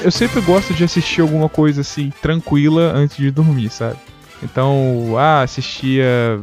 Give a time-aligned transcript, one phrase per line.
[0.00, 3.96] Eu sempre gosto de assistir alguma coisa assim, tranquila antes de dormir, sabe?
[4.42, 6.40] Então, ah, assistia,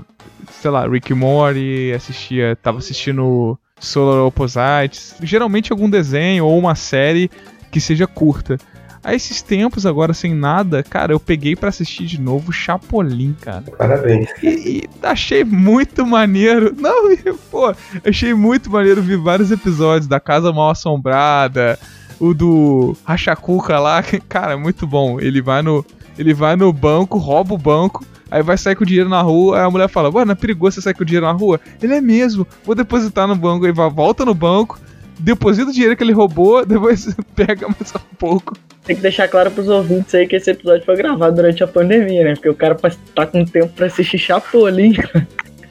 [0.61, 7.29] sei lá, Rick Morty, assistia, tava assistindo Solar Opposites, geralmente algum desenho ou uma série
[7.71, 8.57] que seja curta.
[9.05, 13.63] A esses tempos agora sem nada, cara, eu peguei para assistir de novo Chapolin, cara.
[13.77, 14.31] Parabéns.
[14.41, 16.73] E, e, achei muito maneiro.
[16.77, 17.13] Não,
[17.51, 17.71] pô,
[18.03, 21.77] achei muito maneiro ver vários episódios da Casa Mal Assombrada,
[22.19, 25.19] o do Rachacuca lá, cara, muito bom.
[25.19, 25.85] Ele vai no
[26.17, 29.59] ele vai no banco, rouba o banco, aí vai sair com o dinheiro na rua,
[29.59, 31.59] aí a mulher fala, mano, é perigoso você sair com o dinheiro na rua?
[31.81, 34.79] Ele é mesmo, vou depositar no banco, aí vai, volta no banco,
[35.19, 38.55] deposita o dinheiro que ele roubou, depois pega mais um pouco.
[38.83, 42.23] Tem que deixar claro pros ouvintes aí que esse episódio foi gravado durante a pandemia,
[42.23, 42.33] né?
[42.35, 42.77] Porque o cara
[43.15, 44.93] tá com tempo pra assistir Chapolin.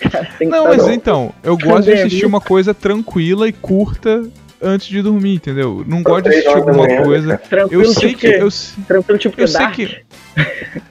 [0.01, 4.29] Cara, não, mas então, eu gosto de assistir uma coisa tranquila e curta
[4.65, 5.85] antes de dormir, entendeu?
[5.87, 7.39] Não gosto de assistir alguma coisa.
[7.39, 8.27] Tranquilo, eu sei tipo que.
[8.27, 8.49] Eu,
[8.87, 9.97] tranquilo, tipo eu sei que.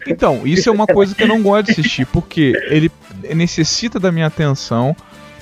[0.07, 2.91] Então, isso é uma coisa que eu não gosto de assistir, porque ele
[3.33, 4.95] necessita da minha atenção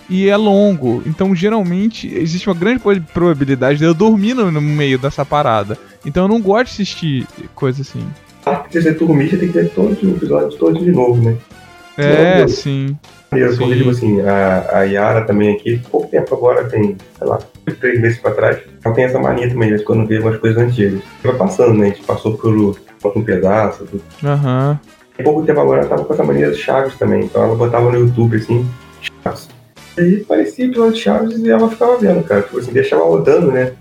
[0.10, 1.04] e é longo.
[1.06, 2.82] Então, geralmente, existe uma grande
[3.14, 5.78] probabilidade de eu dormir no, no meio dessa parada.
[6.06, 8.06] Então, eu não gosto de assistir coisa assim.
[8.46, 11.38] Ah, se você dormir, você tem que ver todos os episódios todos de novo, né?
[11.98, 12.98] É, sim.
[13.32, 13.74] Eu sim.
[13.74, 17.40] tipo assim, a, a Yara também aqui, pouco tempo agora, tem, sei lá,
[17.80, 21.02] três meses pra trás, ela tem essa mania também, de quando vê umas coisas antigas.
[21.24, 21.88] Vai passando, né?
[21.88, 22.76] A gente passou por
[23.16, 23.88] um pedaço.
[24.24, 24.80] Aham.
[25.18, 25.24] Uhum.
[25.24, 28.00] pouco tempo agora ela tava com essa mania de Chaves também, então ela botava no
[28.00, 28.68] YouTube assim,
[29.24, 29.50] Chaves.
[29.98, 32.42] E aí parecia episódio de Chaves e ela ficava vendo, cara.
[32.42, 33.74] Tipo assim, deixava rodando, né?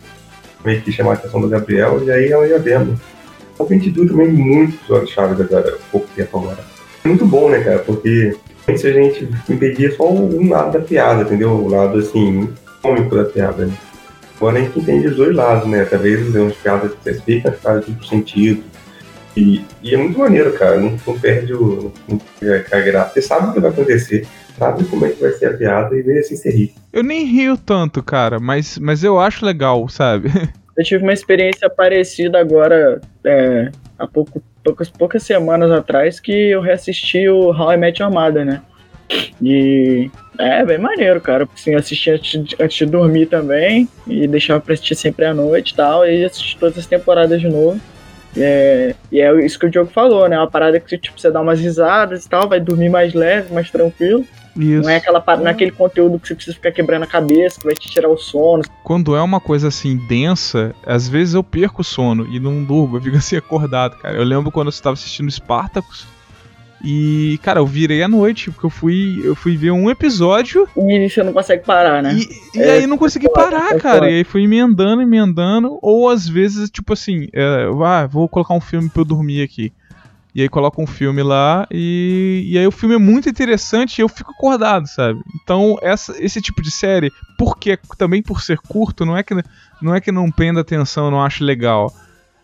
[0.65, 3.01] Meio que chamar a atenção do Gabriel, e aí ela ia vendo.
[3.55, 6.59] Então a gente viu também muito episódio de Chaves agora, pouco tempo agora.
[7.05, 7.79] Muito bom, né, cara?
[7.79, 8.37] Porque
[8.69, 11.51] antes a gente entendia só um lado da piada, entendeu?
[11.51, 12.49] O lado, assim,
[12.83, 13.75] cômico da piada, né?
[14.37, 15.85] Agora a gente entende os dois lados, né?
[15.85, 18.65] Talvez umas piadas que você explica, faz duplo sentido.
[19.37, 20.79] E, e, é muito maneiro, cara.
[20.79, 21.93] Não, não perde o.
[22.09, 23.15] Não perde a graça.
[23.15, 24.27] Você sabe o que vai acontecer,
[24.59, 26.75] sabe como é que vai ser a piada e vem assim se rir.
[26.93, 30.31] Eu nem rio tanto, cara, mas, mas eu acho legal, sabe?
[30.77, 36.63] Eu tive uma experiência parecida agora, é, há pouco, poucas, poucas semanas atrás, que eu
[36.63, 38.63] reassisti o How I Met Your Mother, né?
[39.43, 41.49] E é bem maneiro, cara.
[41.55, 43.89] Assim, assisti antes antes de dormir também.
[44.07, 46.07] E deixava pra assistir sempre à noite e tal.
[46.07, 47.81] E assisti todas as temporadas de novo.
[48.37, 50.39] É, e é isso que o Diogo falou, né?
[50.39, 53.71] Uma parada que tipo, você dá umas risadas e tal, vai dormir mais leve, mais
[53.71, 54.25] tranquilo.
[54.57, 54.83] Isso.
[54.83, 57.67] Não é aquela não é aquele conteúdo que você precisa ficar quebrando a cabeça, que
[57.67, 58.65] vai te tirar o sono.
[58.85, 62.97] Quando é uma coisa assim densa, às vezes eu perco o sono e não durmo,
[62.97, 64.17] eu fico assim acordado, cara.
[64.17, 66.07] Eu lembro quando eu estava assistindo Spartacus,
[66.83, 70.67] e, cara, eu virei à noite, porque eu fui, eu fui ver um episódio.
[70.77, 72.15] E você não consegue parar, né?
[72.15, 74.11] E, e é, aí não consegui é parar, é cara.
[74.11, 75.79] E aí fui emendando, emendando.
[75.83, 79.73] Ou às vezes, tipo assim, é, ah, vou colocar um filme pra eu dormir aqui.
[80.35, 84.03] E aí coloca um filme lá e, e aí o filme é muito interessante e
[84.03, 85.21] eu fico acordado, sabe?
[85.43, 89.35] Então, essa, esse tipo de série, porque também por ser curto, não é que
[89.83, 91.93] não é que não prenda atenção, não acho legal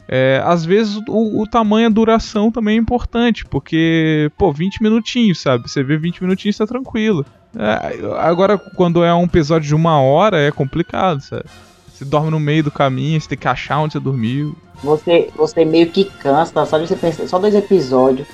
[0.08, 5.40] é, às vezes o, o, tamanho, a duração também é importante, porque, pô, 20 minutinhos,
[5.40, 5.68] sabe?
[5.68, 7.24] Você vê 20 minutinhos tá tranquilo.
[7.58, 11.44] É, agora, quando é um episódio de uma hora, é complicado, sabe?
[11.92, 14.54] Você dorme no meio do caminho, você tem que achar onde você dormiu.
[14.82, 18.28] Você, você meio que cansa, só de você pensar, só dois episódios,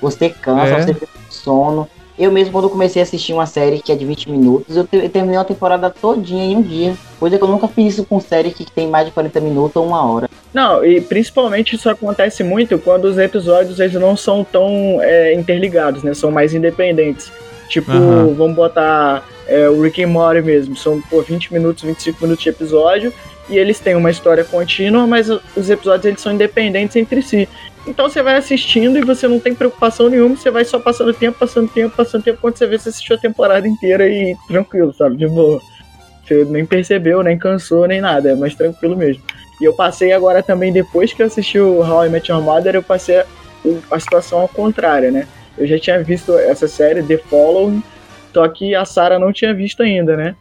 [0.00, 0.82] você cansa, é.
[0.82, 1.88] você tem sono.
[2.16, 4.96] Eu mesmo, quando comecei a assistir uma série que é de 20 minutos, eu, te,
[4.96, 6.96] eu terminei a temporada todinha em um dia.
[7.18, 9.86] Coisa que eu nunca fiz isso com série que tem mais de 40 minutos ou
[9.86, 10.28] uma hora.
[10.52, 16.02] Não, e principalmente isso acontece muito quando os episódios eles não são tão é, interligados,
[16.02, 16.14] né?
[16.14, 17.30] São mais independentes.
[17.68, 18.34] Tipo, uhum.
[18.34, 20.74] vamos botar é, o Rick and Morty mesmo.
[20.76, 23.12] São, pô, 20 minutos, 25 minutos de episódio.
[23.48, 27.48] E eles têm uma história contínua, mas os episódios eles são independentes entre si.
[27.86, 31.38] Então você vai assistindo e você não tem preocupação nenhuma, você vai só passando tempo,
[31.38, 32.38] passando tempo, passando tempo.
[32.40, 35.16] Quando você vê, você assistiu a temporada inteira e tranquilo, sabe?
[35.16, 35.60] De boa.
[36.26, 39.22] Você nem percebeu, nem cansou, nem nada, é mais tranquilo mesmo.
[39.60, 42.74] E eu passei agora também, depois que eu assisti o How I Met Your Mother,
[42.74, 43.24] eu passei
[43.90, 45.26] a, situação ao contrário, né?
[45.56, 47.82] Eu já tinha visto essa série, The Following,
[48.32, 50.36] só que a Sarah não tinha visto ainda, né?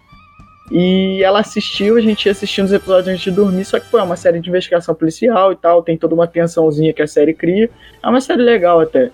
[0.69, 4.01] E ela assistiu, a gente ia assistindo os episódios antes de dormir, só que foi
[4.01, 7.69] uma série de investigação policial e tal, tem toda uma tensãozinha que a série cria.
[8.03, 9.09] É uma série legal até.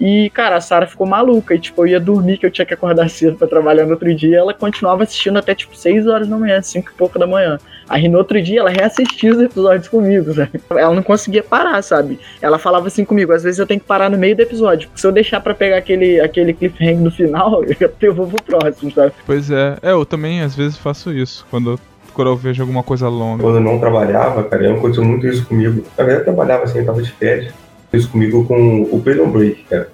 [0.00, 1.54] E, cara, a Sarah ficou maluca.
[1.54, 4.12] E, tipo, eu ia dormir, que eu tinha que acordar cedo pra trabalhar no outro
[4.14, 4.38] dia.
[4.38, 7.58] ela continuava assistindo até, tipo, 6 horas da manhã, 5 e pouco da manhã.
[7.88, 10.60] Aí no outro dia ela reassistia os episódios comigo, sabe?
[10.70, 12.18] Ela não conseguia parar, sabe?
[12.40, 14.88] Ela falava assim comigo, às vezes eu tenho que parar no meio do episódio.
[14.94, 17.62] Se eu deixar para pegar aquele, aquele cliffhanger no final,
[18.00, 19.12] eu vou pro próximo, sabe?
[19.26, 19.76] Pois é.
[19.82, 21.46] é, eu também às vezes faço isso.
[21.50, 21.78] Quando
[22.14, 23.42] quando eu vejo alguma coisa longa.
[23.42, 25.84] Quando eu não trabalhava, cara, aconteceu muito isso comigo.
[25.98, 27.52] Na verdade, eu trabalhava assim, eu tava de férias.
[27.96, 29.90] Isso comigo com o Prison Break, cara.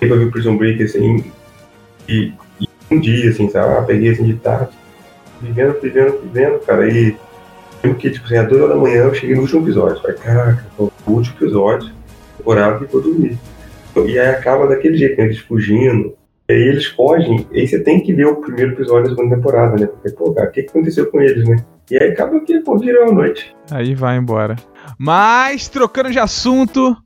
[0.00, 1.24] Eu o Prison Break assim,
[2.08, 3.74] e, e, um dia, assim, sabe?
[3.74, 4.70] Ah, peguei assim de tarde,
[5.40, 7.16] vivendo, vivendo, vivendo, cara, e
[7.82, 10.02] lembro que, tipo assim, às duas horas da manhã eu cheguei no último episódio.
[10.02, 11.90] Falei, caraca, o último episódio,
[12.36, 13.38] temporada e vou dormir.
[13.96, 15.26] E aí acaba daquele jeito, né?
[15.26, 16.14] Eles fugindo.
[16.48, 19.36] E aí eles fogem, e aí você tem que ver o primeiro episódio da segunda
[19.36, 19.86] temporada, né?
[19.86, 21.56] Porque, pô, cara, o que aconteceu com eles, né?
[21.90, 23.54] E aí acaba que, pô, virou a noite.
[23.70, 24.56] Aí vai embora.
[24.98, 26.96] Mas, trocando de assunto,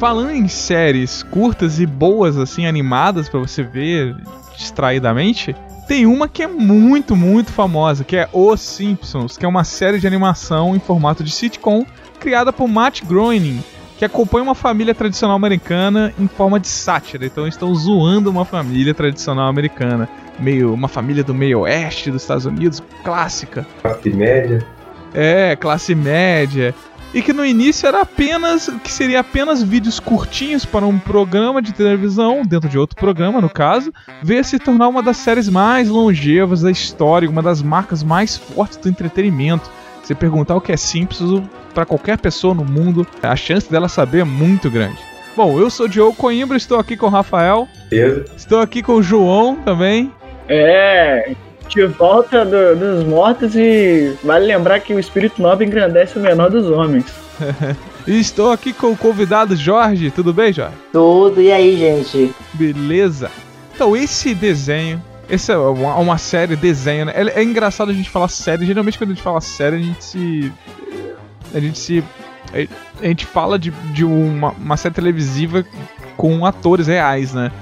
[0.00, 4.16] Falando em séries curtas e boas, assim, animadas para você ver
[4.56, 5.54] distraidamente,
[5.86, 9.98] tem uma que é muito, muito famosa, que é Os Simpsons, que é uma série
[9.98, 11.84] de animação em formato de sitcom
[12.18, 13.62] criada por Matt Groening,
[13.98, 17.26] que acompanha uma família tradicional americana em forma de sátira.
[17.26, 20.08] Então estão zoando uma família tradicional americana,
[20.38, 23.66] meio uma família do meio oeste dos Estados Unidos, clássica.
[23.82, 24.66] Classe média.
[25.12, 26.74] É, classe média
[27.12, 31.72] e que no início era apenas que seria apenas vídeos curtinhos para um programa de
[31.72, 33.92] televisão, dentro de outro programa, no caso,
[34.22, 38.76] veio se tornar uma das séries mais longevas da história, uma das marcas mais fortes
[38.78, 39.70] do entretenimento.
[40.02, 41.42] Se perguntar o que é Simpsons
[41.74, 44.98] para qualquer pessoa no mundo, a chance dela saber é muito grande.
[45.36, 47.68] Bom, eu sou o Diogo Coimbra, estou aqui com o Rafael.
[47.88, 48.24] Beleza.
[48.36, 50.12] Estou aqui com o João também.
[50.48, 51.34] É,
[51.70, 56.50] de volta do, dos mortos e vale lembrar que o espírito nobre engrandece o menor
[56.50, 57.06] dos homens.
[58.06, 60.10] estou aqui com o convidado Jorge.
[60.10, 60.74] Tudo bem, Jorge?
[60.92, 62.34] Tudo, e aí, gente?
[62.54, 63.30] Beleza.
[63.74, 65.02] Então, esse desenho.
[65.28, 67.12] Essa é uma, uma série desenho, né?
[67.14, 68.66] É, é, engraçado a gente falar série.
[68.66, 70.52] Geralmente, quando a gente fala série, a gente se.
[71.54, 72.04] A gente se.
[73.00, 75.64] A gente fala de, de uma, uma série televisiva
[76.16, 77.52] com atores reais, né?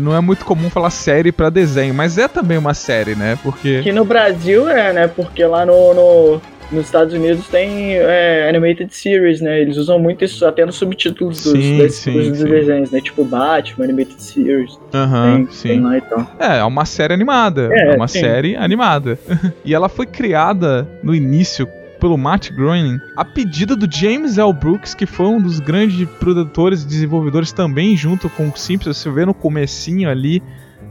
[0.00, 3.38] Não é muito comum falar série para desenho, mas é também uma série, né?
[3.42, 3.78] Porque.
[3.80, 5.06] Aqui no Brasil é, né?
[5.06, 6.40] Porque lá no, no
[6.72, 9.60] nos Estados Unidos tem é, animated series, né?
[9.60, 12.44] Eles usam muito isso até nos subtítulos dos, sim, dos, sim, dos sim.
[12.44, 13.00] desenhos, né?
[13.00, 14.78] Tipo Batman, animated series.
[14.94, 15.68] Aham, uhum, sim.
[15.68, 16.26] Tem lá então.
[16.38, 17.68] É, é uma série animada.
[17.72, 19.18] É, é uma série animada.
[19.64, 21.68] e ela foi criada no início
[22.00, 24.52] pelo Matt Groening, a pedido do James L.
[24.52, 29.10] Brooks, que foi um dos grandes produtores e desenvolvedores também junto com o Simpsons, você
[29.10, 30.42] vê no comecinho ali,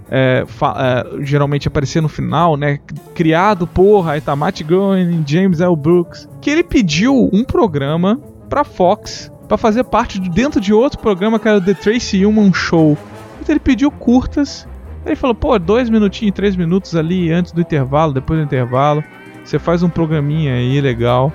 [0.10, 2.80] é, é, geralmente aparecia no final, né?
[3.14, 5.76] Criado por, aí tá Matt Groening, James L.
[5.76, 11.00] Brooks, que ele pediu um programa pra Fox para fazer parte de, dentro de outro
[11.00, 12.96] programa que era o The Tracy Ullman Show.
[13.42, 14.68] Então ele pediu curtas.
[15.06, 19.04] Ele falou, pô, dois minutinhos, três minutos ali antes do intervalo, depois do intervalo.
[19.50, 21.34] Você faz um programinha aí legal.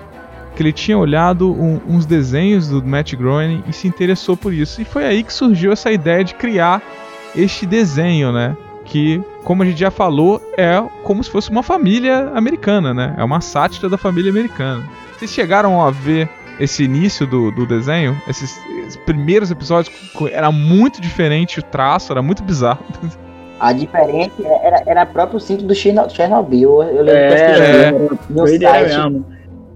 [0.55, 4.81] Que ele tinha olhado um, uns desenhos do Matt Groening e se interessou por isso.
[4.81, 6.81] E foi aí que surgiu essa ideia de criar
[7.35, 8.57] este desenho, né?
[8.85, 13.17] Que, como a gente já falou, é como se fosse uma família americana, né?
[13.19, 14.85] É uma sátira da família americana.
[15.19, 16.29] Vocês chegaram a ver
[16.61, 18.17] esse início do, do desenho?
[18.29, 18.57] Esses,
[18.87, 19.93] esses primeiros episódios
[20.31, 22.85] era muito diferente o traço, era muito bizarro.
[23.65, 26.83] A diferente era, era próprio cinto do Chernobyl.
[26.83, 28.63] Eu lembro é, que eu no site.
[28.63, 29.25] Mesmo.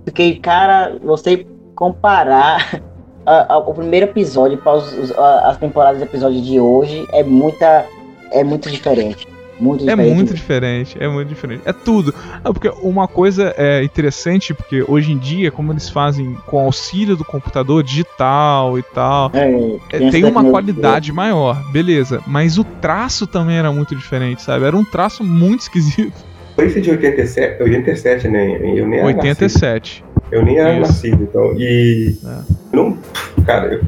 [0.04, 2.82] Fiquei, cara, você comparar
[3.24, 7.22] a, a, o primeiro episódio para os, a, as temporadas de episódio de hoje é
[7.22, 7.86] muita.
[8.30, 9.26] É muito diferente.
[9.60, 11.62] Muito é muito diferente, é muito diferente.
[11.64, 12.14] É tudo.
[12.44, 17.16] Ah, porque uma coisa é interessante, porque hoje em dia, como eles fazem com auxílio
[17.16, 22.22] do computador digital e tal, é, é tem uma qualidade maior, beleza.
[22.26, 24.64] Mas o traço também era muito diferente, sabe?
[24.64, 26.28] Era um traço muito esquisito.
[26.54, 28.60] Foi esse de 87, 87 né?
[28.74, 30.04] Eu nem 87.
[30.30, 31.54] Eu nem era nascido, então.
[31.56, 32.16] E.
[32.24, 32.76] É.
[32.76, 32.98] Não,
[33.46, 33.80] cara, eu,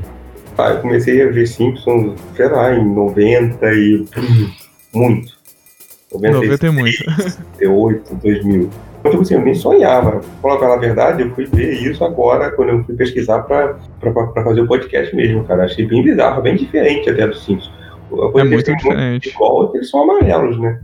[0.56, 4.04] eu comecei a ver Simpsons, sei lá, em 90 e.
[4.94, 5.39] Muito.
[6.12, 7.04] 90 é muito.
[7.60, 8.70] 98, 2000.
[9.00, 10.20] Então, tipo assim, eu nem sonhava.
[10.42, 13.76] Falar a verdade, eu fui ver isso agora, quando eu fui pesquisar pra
[14.44, 15.64] fazer o podcast mesmo, cara.
[15.64, 17.72] Achei bem bizarro, bem diferente até dos Simpsons.
[18.36, 19.30] É muito diferente.
[19.30, 20.80] Igual eles são amarelos, né?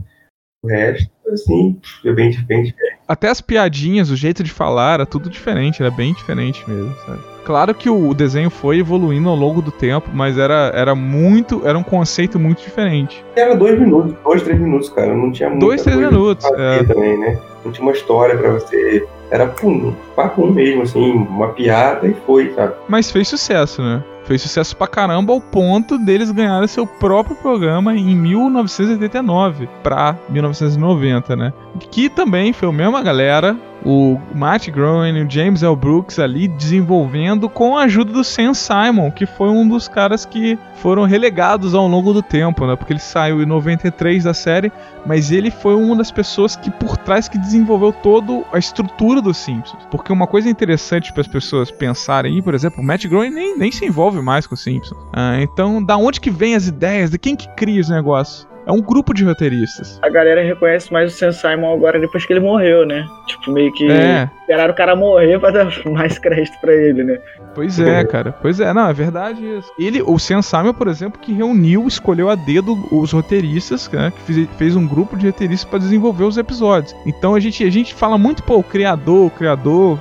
[0.63, 2.97] O resto, assim, é bem, bem diferente.
[3.07, 7.21] Até as piadinhas, o jeito de falar, era tudo diferente, era bem diferente mesmo, sabe?
[7.47, 11.65] Claro que o desenho foi evoluindo ao longo do tempo, mas era, era muito.
[11.65, 13.23] Era um conceito muito diferente.
[13.37, 15.15] Era dois minutos, dois, três minutos, cara.
[15.15, 15.61] Não tinha muito.
[15.61, 16.45] Dois, três minutos.
[16.45, 16.83] É.
[16.83, 17.39] também, né?
[17.63, 19.07] Não tinha uma história para você.
[19.31, 22.73] Era pum, papum mesmo, assim, uma piada e foi, sabe?
[22.89, 24.03] Mas fez sucesso, né?
[24.25, 31.33] Fez sucesso pra caramba ao ponto deles ganharem seu próprio programa em 1989 pra 1990,
[31.37, 31.53] né?
[31.91, 33.55] Que também foi a mesma galera,
[33.87, 35.73] o Matt Groening o James L.
[35.73, 40.59] Brooks ali desenvolvendo com a ajuda do Sam Simon, que foi um dos caras que
[40.75, 42.75] foram relegados ao longo do tempo, né?
[42.75, 44.71] Porque ele saiu em 93 da série,
[45.05, 49.37] mas ele foi uma das pessoas que por trás que desenvolveu toda a estrutura dos
[49.37, 49.87] Simpsons.
[49.89, 53.71] Porque uma coisa interessante para as pessoas pensarem por exemplo, o Matt Groening nem, nem
[53.71, 54.99] se envolve mais com os Simpsons.
[55.13, 57.09] Ah, então, da onde que vem as ideias?
[57.09, 58.46] De quem que cria os negócios?
[58.67, 59.97] É um grupo de roteiristas.
[60.01, 63.07] A galera reconhece mais o Sam Simon agora depois que ele morreu, né?
[63.25, 64.29] Tipo, meio que é.
[64.41, 67.17] esperaram o cara morrer pra dar mais crédito pra ele, né?
[67.55, 68.33] Pois é, cara.
[68.33, 69.71] Pois é, não, é verdade isso.
[69.79, 74.11] Ele, o Sam Simon, por exemplo, que reuniu, escolheu a dedo os roteiristas, né?
[74.11, 76.93] Que fez, fez um grupo de roteiristas para desenvolver os episódios.
[77.05, 79.97] Então a gente, a gente fala muito, pô, o criador, o criador.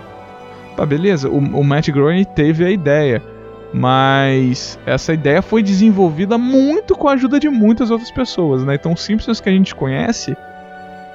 [0.77, 1.29] Tá, beleza.
[1.29, 3.23] O, o Matt Groening teve a ideia.
[3.73, 8.75] Mas essa ideia foi desenvolvida muito com a ajuda de muitas outras pessoas, né?
[8.75, 10.37] Então, o Simpsons que a gente conhece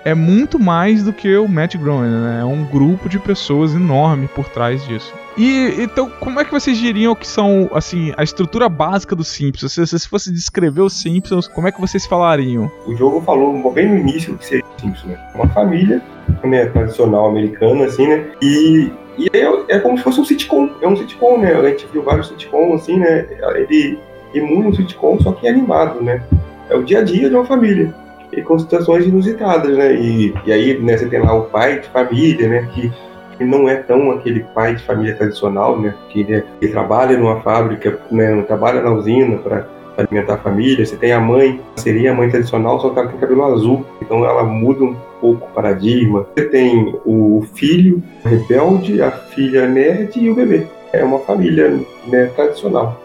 [0.03, 2.39] é muito mais do que o Matt Groening, né?
[2.41, 5.13] É um grupo de pessoas enorme por trás disso.
[5.37, 9.71] E então, como é que vocês diriam que são, assim, a estrutura básica dos Simpsons?
[9.73, 12.69] Se, se fosse descrever os Simpsons, como é que vocês falariam?
[12.85, 15.19] O jogo falou bem no início que seria Simpsons, né?
[15.33, 16.01] Uma família
[16.43, 18.31] né, tradicional americana, assim, né?
[18.41, 21.53] E e é, é como se fosse um sitcom, é um sitcom, né?
[21.53, 23.27] A gente viu vários sitcoms, assim, né?
[23.55, 23.99] Ele
[24.33, 26.23] emula um sitcom, só que animado, né?
[26.69, 27.93] É o dia a dia de uma família.
[28.31, 29.93] E com situações inusitadas, né?
[29.93, 32.69] E, e aí, né, você tem lá o pai de família, né?
[32.73, 32.91] Que,
[33.37, 35.93] que não é tão aquele pai de família tradicional, né?
[36.09, 38.41] Que ele, ele trabalha numa fábrica, né?
[38.43, 39.67] Trabalha na usina para
[40.01, 40.85] alimentar a família.
[40.85, 43.85] Você tem a mãe, seria a mãe tradicional, só que ela tem cabelo azul.
[44.01, 46.25] Então ela muda um pouco o paradigma.
[46.35, 50.67] Você tem o filho rebelde, a filha nerd e o bebê.
[50.93, 52.99] É uma família né, tradicional.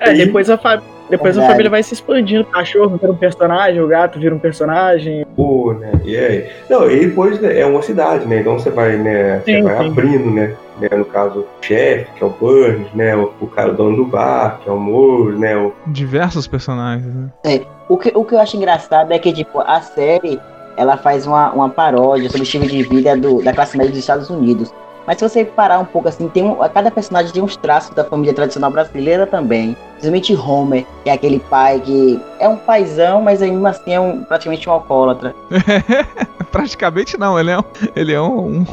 [0.00, 0.26] É, e...
[0.26, 2.42] depois a família depois a família vai se expandindo.
[2.42, 5.26] O cachorro vira um personagem, o gato vira um personagem.
[5.36, 5.92] Pô, né?
[6.06, 6.46] E aí?
[6.70, 8.40] Não, e depois né, é uma cidade, né?
[8.40, 9.40] Então você vai, né?
[9.40, 9.90] Você sim, vai sim.
[9.90, 10.54] abrindo, né?
[10.82, 10.96] Né?
[10.96, 13.16] No caso, o chefe, que é o Burns, né?
[13.16, 15.56] O, o cara dono do bar, que é o Moore, né?
[15.56, 15.72] O...
[15.86, 17.30] Diversos personagens, né?
[17.44, 17.62] É.
[17.88, 20.40] O que, o que eu acho engraçado é que, tipo, a série
[20.76, 24.00] ela faz uma, uma paródia sobre o estilo de vida do, da classe média dos
[24.00, 24.72] Estados Unidos.
[25.06, 28.04] Mas se você parar um pouco assim, tem um, cada personagem tem uns traços da
[28.04, 29.76] família tradicional brasileira também.
[29.92, 34.22] Principalmente Homer, que é aquele pai que é um paizão, mas ainda assim é um,
[34.24, 35.34] praticamente um alcoólatra.
[36.50, 37.64] praticamente não, ele é um.
[37.96, 38.60] Ele é um.
[38.60, 38.66] um...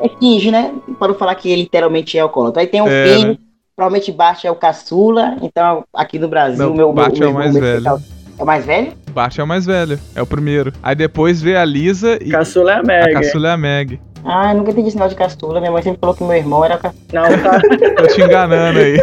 [0.00, 0.72] É finge, né?
[0.98, 2.62] Para falar que ele literalmente é alcoólatra.
[2.62, 3.38] Aí tem um é, filho, né?
[3.74, 6.92] provavelmente Bart é o caçula, então aqui no Brasil, não, meu.
[6.92, 7.88] Bart meu, é o mais velho.
[8.38, 8.92] É o mais velho?
[9.12, 10.72] Bart é o mais velho, é o primeiro.
[10.82, 12.30] Aí depois vê a Lisa e.
[12.30, 13.10] Caçula é a Meg.
[13.10, 14.00] A caçula é a Meg.
[14.24, 15.60] Ah, eu nunca entendi negócio de caçula.
[15.60, 17.02] Minha mãe sempre falou que meu irmão era caçula.
[17.12, 17.60] Não, tá.
[17.96, 18.98] Tô te enganando aí.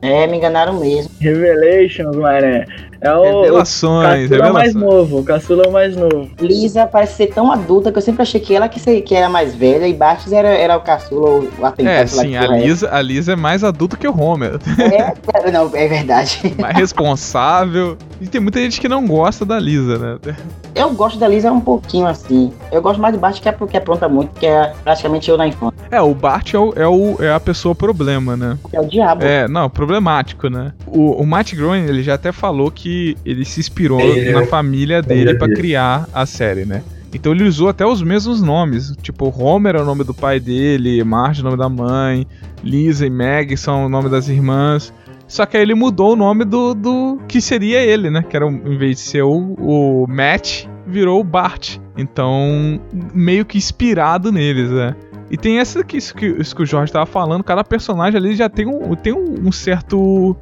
[0.00, 1.10] É, me enganaram mesmo.
[1.20, 2.66] Revelations, mané.
[3.00, 3.42] É o.
[3.42, 5.18] Revelações, o caçula mais novo.
[5.18, 6.30] O caçula é o mais novo.
[6.40, 9.54] Lisa parece ser tão adulta que eu sempre achei que ela que, que era mais
[9.54, 11.88] velha e Bastos era, era o caçula ou o atentado.
[11.88, 14.58] É, sim, a Lisa, a Lisa é mais adulta que o Homer.
[14.78, 16.54] É, não, é verdade.
[16.58, 17.96] Mais responsável.
[18.20, 20.34] E tem muita gente que não gosta da Lisa, né?
[20.74, 22.52] Eu gosto da Lisa um pouquinho assim.
[22.72, 25.46] Eu gosto mais do Bart que é porque apronta muito, que é praticamente eu na
[25.46, 25.74] infância.
[25.90, 28.58] É, o Bart é, o, é, o, é a pessoa problema, né?
[28.72, 29.22] É o diabo.
[29.22, 30.72] É, não, problemático, né?
[30.86, 32.93] O, o Matt Groening, ele já até falou que
[33.24, 36.82] ele se inspirou é, na família dele para criar a série, né?
[37.12, 38.92] Então ele usou até os mesmos nomes.
[39.00, 42.26] Tipo, Homer é o nome do pai dele, Marge é o nome da mãe,
[42.62, 44.92] Lisa e Meg são o nome das irmãs.
[45.26, 48.22] Só que aí ele mudou o nome do, do que seria ele, né?
[48.22, 51.78] Que era, em vez de ser o, o Matt, virou o Bart.
[51.96, 52.80] Então,
[53.14, 54.94] meio que inspirado neles, né?
[55.30, 58.36] E tem essa que isso, que isso que o Jorge tava falando, cada personagem ali
[58.36, 60.36] já tem um, tem um, um certo.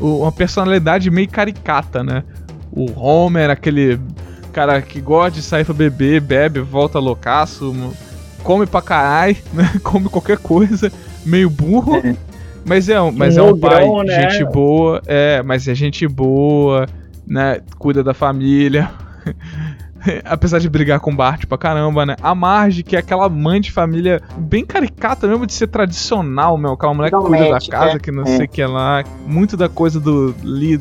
[0.00, 2.22] Uma personalidade meio caricata, né?
[2.70, 3.98] O Homer, aquele
[4.52, 7.74] cara que gosta de sair pra beber, bebe, volta loucaço,
[8.42, 9.70] come pra caralho, né?
[9.82, 10.90] Come qualquer coisa,
[11.24, 11.96] meio burro.
[11.96, 12.16] É.
[12.64, 14.30] Mas é, mas um é um pai, né?
[14.30, 16.86] gente boa, é, mas é gente boa,
[17.26, 17.60] né?
[17.78, 18.90] Cuida da família.
[20.24, 22.16] Apesar de brigar com Bart pra caramba, né?
[22.22, 26.72] A Marge, que é aquela mãe de família bem caricata mesmo, de ser tradicional, meu.
[26.72, 28.36] Aquela mulher que cuida da casa, que não é.
[28.36, 29.04] sei o que lá.
[29.26, 30.80] Muito da coisa do Lee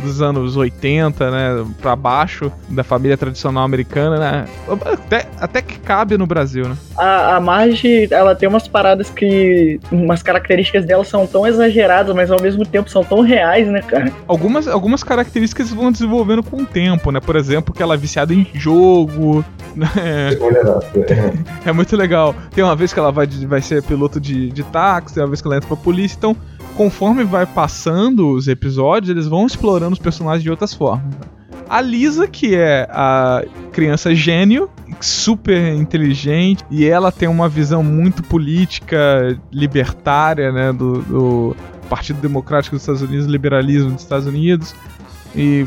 [0.00, 4.44] dos anos 80, né, para baixo da família tradicional americana, né?
[4.84, 6.76] Até, até que cabe no Brasil, né?
[6.96, 12.30] A, a Marge, ela tem umas paradas que umas características dela são tão exageradas, mas
[12.30, 14.12] ao mesmo tempo são tão reais, né, cara?
[14.26, 17.20] Algumas, algumas características vão desenvolvendo com o tempo, né?
[17.20, 19.88] Por exemplo, que ela é viciada em jogo, né?
[21.64, 22.34] É muito legal.
[22.54, 25.40] Tem uma vez que ela vai, vai ser piloto de, de táxi, tem uma vez
[25.40, 26.36] que ela entra pra polícia, então
[26.76, 31.14] conforme vai passando os episódios, eles vão explorando os personagens de outras formas.
[31.68, 34.68] A Lisa, que é a criança gênio,
[35.00, 41.56] super inteligente e ela tem uma visão muito política libertária, né, do, do
[41.88, 44.74] Partido Democrático dos Estados Unidos, liberalismo dos Estados Unidos
[45.34, 45.64] e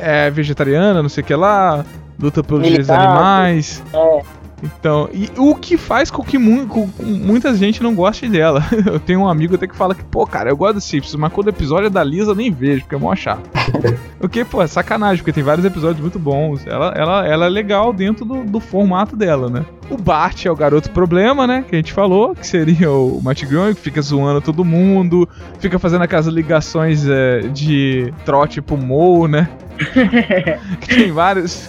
[0.00, 1.84] é vegetariana, não sei o que lá,
[2.18, 3.82] luta pelos direitos dos animais.
[3.92, 4.22] É.
[4.62, 8.64] Então, e o que faz com que mu com muita gente não goste dela.
[8.86, 11.32] Eu tenho um amigo até que fala que, pô, cara, eu gosto do Simpsons, mas
[11.32, 13.48] quando o episódio é da Lisa eu nem vejo, porque é mó chato.
[14.20, 16.66] o que, pô, é sacanagem, porque tem vários episódios muito bons.
[16.66, 19.64] Ela, ela, ela é legal dentro do, do formato dela, né?
[19.90, 21.64] O Bart é o garoto problema, né?
[21.68, 25.28] Que a gente falou, que seria o Matt Groening, que fica zoando todo mundo,
[25.60, 29.48] fica fazendo aquelas ligações é, de trote pro Mo, né?
[30.88, 31.68] tem vários.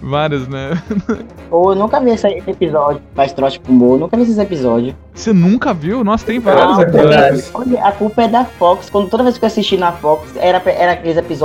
[0.00, 0.70] Vários, né?
[1.50, 3.02] Pô, eu nunca vi esse episódio.
[3.14, 4.94] Faz trote pro Mo, nunca vi esse episódio.
[5.14, 6.02] Você nunca viu?
[6.02, 7.50] Nossa, tem vários não, episódios.
[7.52, 8.88] Olha, a culpa é da Fox.
[8.88, 11.39] Quando toda vez que eu assisti na Fox, era, era aqueles episódios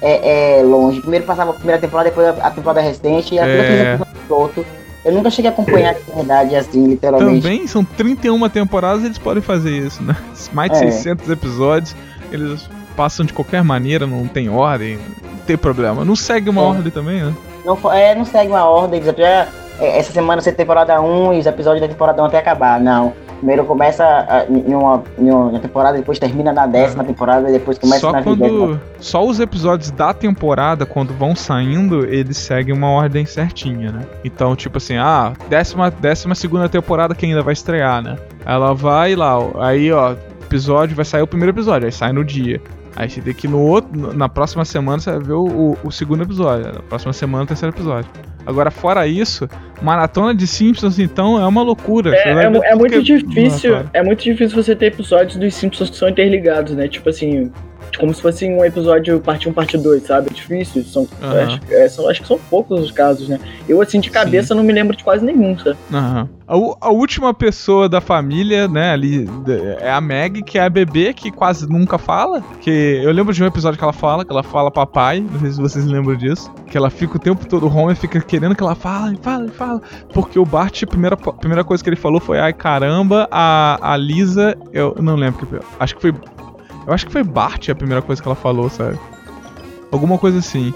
[0.00, 1.00] é, é, longe.
[1.00, 3.94] Primeiro passava a primeira temporada, depois a temporada restante, e aquele é...
[3.94, 4.66] episódio solto.
[5.04, 7.42] Eu nunca cheguei a acompanhar de verdade, assim, literalmente.
[7.42, 10.16] Também são 31 temporadas, eles podem fazer isso, né?
[10.52, 10.90] Mais de é.
[10.90, 11.96] 600 episódios,
[12.30, 16.04] eles passam de qualquer maneira, não tem ordem, não tem problema.
[16.04, 16.64] Não segue uma é.
[16.64, 17.34] ordem também, né?
[17.64, 19.12] Não, é, não segue uma ordem, já,
[19.80, 23.14] é, essa semana você temporada 1 e os episódios da temporada 1 até acabar, não.
[23.38, 27.06] Primeiro começa em uma, em uma temporada, depois termina na décima é.
[27.06, 32.04] temporada e depois começa só na quando, Só os episódios da temporada, quando vão saindo,
[32.04, 34.02] eles seguem uma ordem certinha, né?
[34.24, 38.16] Então, tipo assim, ah, décima, décima segunda temporada que ainda vai estrear, né?
[38.44, 42.60] Ela vai lá, aí ó, episódio, vai sair o primeiro episódio, aí sai no dia.
[42.96, 45.92] Aí você tem que no outro, na próxima semana você vai ver o, o, o
[45.92, 46.72] segundo episódio.
[46.72, 48.10] Na próxima semana o terceiro episódio.
[48.48, 49.46] Agora, fora isso,
[49.82, 52.16] maratona de Simpsons, então, é uma loucura.
[52.16, 53.74] É, é, é muito difícil.
[53.92, 56.88] É muito difícil você ter episódios dos Simpsons que são interligados, né?
[56.88, 57.52] Tipo assim,
[57.96, 60.28] como se fosse um episódio parte 1, parte 2, sabe?
[60.30, 60.84] É difícil.
[60.84, 61.30] São, uhum.
[61.30, 63.38] acho, é, são, acho que são poucos os casos, né?
[63.68, 64.54] Eu, assim, de cabeça, Sim.
[64.54, 65.76] não me lembro de quase nenhum, sabe?
[65.92, 66.28] Uhum.
[66.48, 69.28] A, a, última pessoa da família, né, ali,
[69.80, 72.42] é a Meg, que é a bebê, que quase nunca fala.
[72.60, 75.50] Que eu lembro de um episódio que ela fala, que ela fala papai, não sei
[75.52, 76.50] se vocês lembram disso.
[76.66, 79.80] Que ela fica o tempo todo, o Homer fica querendo que ela fale, fale, fale.
[80.12, 83.96] Porque o Bart, a primeira, primeira coisa que ele falou foi, ai caramba, a, a
[83.96, 86.14] Lisa, eu não lembro que Acho que foi
[86.88, 88.98] eu acho que foi Bart a primeira coisa que ela falou, sabe?
[89.92, 90.72] Alguma coisa assim.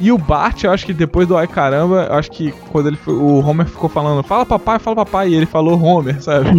[0.00, 2.98] E o Bart, eu acho que depois do Ai Caramba, eu acho que quando ele
[3.06, 6.50] o Homer ficou falando, fala papai, fala papai, e ele falou Homer, sabe?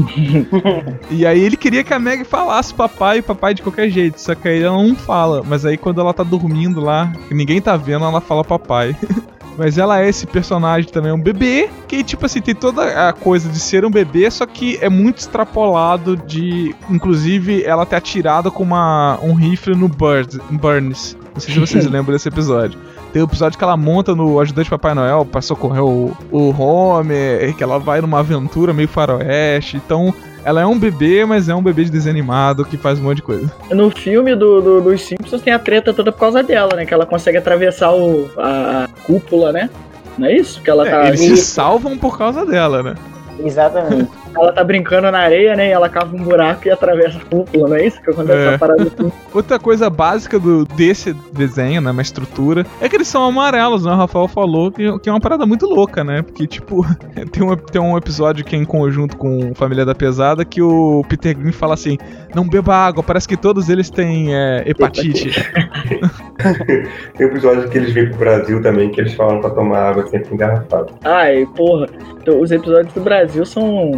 [1.11, 4.47] e aí ele queria que a Meg falasse papai, papai de qualquer jeito, só que
[4.47, 8.21] aí ela não fala, mas aí quando ela tá dormindo lá, ninguém tá vendo, ela
[8.21, 8.95] fala papai.
[9.57, 13.49] Mas ela é esse personagem também, um bebê, que, tipo assim, tem toda a coisa
[13.49, 16.75] de ser um bebê, só que é muito extrapolado de.
[16.89, 21.17] Inclusive, ela ter atirado com uma, um rifle no Bird, Burns.
[21.33, 22.79] Não sei se vocês lembram desse episódio.
[23.13, 26.49] Tem o um episódio que ela monta no ajudante Papai Noel pra socorrer o, o
[26.49, 29.77] Homer, que ela vai numa aventura meio faroeste.
[29.77, 30.13] Então,
[30.45, 33.23] ela é um bebê, mas é um bebê de desanimado que faz um monte de
[33.23, 33.51] coisa.
[33.71, 36.85] No filme do, do, dos Simpsons tem a treta toda por causa dela, né?
[36.85, 39.71] Que ela consegue atravessar o, a, cúpula, né?
[40.15, 40.61] Não é isso?
[40.61, 41.07] Que ela é, tá.
[41.07, 42.95] Eles se salvam por causa dela, né?
[43.43, 44.07] Exatamente.
[44.35, 45.69] Ela tá brincando na areia, né?
[45.69, 48.57] E ela cava um buraco e atravessa a cúpula, não é isso que acontece é.
[48.57, 49.11] parada assim?
[49.33, 51.91] Outra coisa básica do, desse desenho, né?
[51.91, 53.91] Uma estrutura, é que eles são amarelos, né?
[53.91, 56.21] O Rafael falou que, que é uma parada muito louca, né?
[56.21, 56.85] Porque, tipo,
[57.31, 61.03] tem um, tem um episódio que é em conjunto com Família da Pesada que o
[61.07, 61.97] Peter Green fala assim:
[62.33, 65.31] não beba água, parece que todos eles têm é, hepatite.
[67.15, 70.07] tem um episódio que eles vêm pro Brasil também, que eles falam pra tomar água
[70.07, 70.87] sempre engarrafada.
[71.03, 71.87] Ai, porra.
[72.21, 73.91] Então, os episódios do Brasil são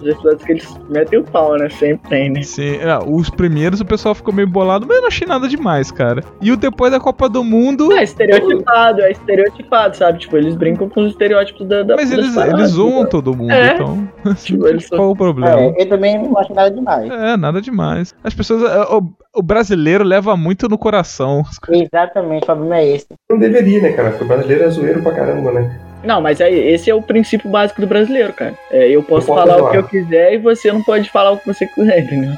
[0.00, 1.68] os episódios que eles metem o pau, né?
[1.68, 2.42] Sempre tem, né?
[2.42, 5.90] Sim, é, os primeiros o pessoal ficou meio bolado, mas eu não achei nada demais,
[5.90, 6.22] cara.
[6.40, 7.92] E o depois da Copa do Mundo.
[7.92, 10.18] É estereotipado, é estereotipado, sabe?
[10.18, 11.82] Tipo, eles brincam com os estereótipos da.
[11.82, 13.08] da mas eles, eles zoam né?
[13.08, 13.74] todo mundo, é.
[13.74, 14.08] então.
[14.48, 15.10] Tipo, eles qual são...
[15.10, 15.60] o problema?
[15.60, 17.10] É, eu também não acho nada demais.
[17.10, 18.14] É, nada demais.
[18.22, 18.62] As pessoas.
[18.62, 19.02] É, o,
[19.34, 21.42] o brasileiro leva muito no coração.
[21.68, 23.06] Exatamente, o problema é esse.
[23.30, 24.10] Não deveria, né, cara?
[24.10, 25.87] Porque o brasileiro é zoeiro pra caramba, né?
[26.02, 28.54] Não, mas aí, esse é o princípio básico do brasileiro, cara.
[28.70, 31.32] É, eu posso, eu posso falar o que eu quiser e você não pode falar
[31.32, 32.32] o que você quiser, entendeu?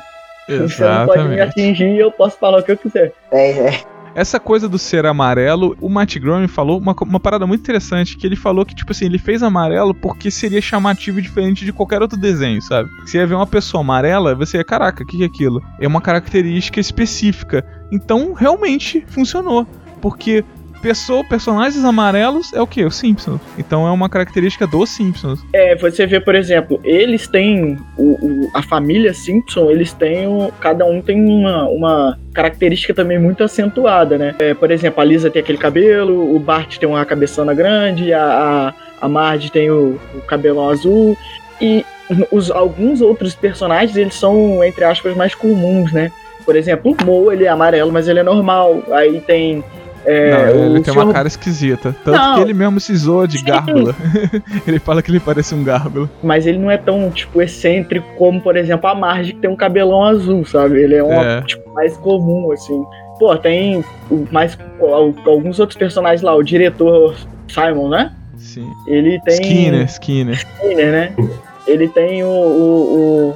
[0.49, 0.73] Exatamente.
[0.73, 3.13] Você não pode me atingir e eu posso falar o que eu quiser.
[3.31, 3.81] É, é.
[4.15, 8.27] Essa coisa do ser amarelo, o Matt Groening falou uma, uma parada muito interessante, que
[8.27, 12.03] ele falou que, tipo assim, ele fez amarelo porque seria chamativo e diferente de qualquer
[12.03, 12.91] outro desenho, sabe?
[13.07, 15.63] Se ia ver uma pessoa amarela, você ia, caraca, o que é aquilo?
[15.81, 17.65] É uma característica específica.
[17.93, 19.67] Então, realmente funcionou.
[20.01, 20.45] Porque
[20.81, 22.85] pessoa, personagens amarelos é o que?
[22.85, 23.41] Os Simpsons.
[23.59, 25.41] Então é uma característica dos Simpsons.
[25.53, 27.79] É, você vê, por exemplo, eles têm.
[27.97, 30.27] O, o a família Simpson, eles têm.
[30.27, 34.35] O, cada um tem uma, uma característica também muito acentuada, né?
[34.39, 38.75] É, por exemplo, a Lisa tem aquele cabelo, o Bart tem uma cabeçona grande, a,
[38.75, 41.17] a a Marge tem o, o cabelão azul,
[41.61, 41.85] e
[42.31, 46.13] os, alguns outros personagens, eles são, entre aspas, mais comuns, né?
[46.45, 48.83] Por exemplo, o Mo, ele é amarelo, mas ele é normal.
[48.91, 49.63] Aí tem
[50.05, 51.05] é, não, ele tem senhor...
[51.05, 51.95] uma cara esquisita.
[52.05, 52.35] Tanto não.
[52.37, 53.95] que ele mesmo se zoa de gárgula.
[54.67, 56.11] ele fala que ele parece um gárgula.
[56.23, 59.57] Mas ele não é tão, tipo, excêntrico como, por exemplo, a Marge, que tem um
[59.57, 60.83] cabelão azul, sabe?
[60.83, 61.43] Ele é, um é.
[61.43, 62.83] tipo, mais comum, assim.
[63.19, 63.85] Pô, tem
[64.31, 64.57] mais
[65.27, 66.35] alguns outros personagens lá.
[66.35, 67.15] O diretor
[67.49, 68.13] Simon, né?
[68.39, 68.67] Sim.
[68.87, 69.35] Ele tem.
[69.35, 70.35] Skinner, Skinner.
[70.37, 71.13] Skinner, né?
[71.67, 73.35] Ele tem o, o, o...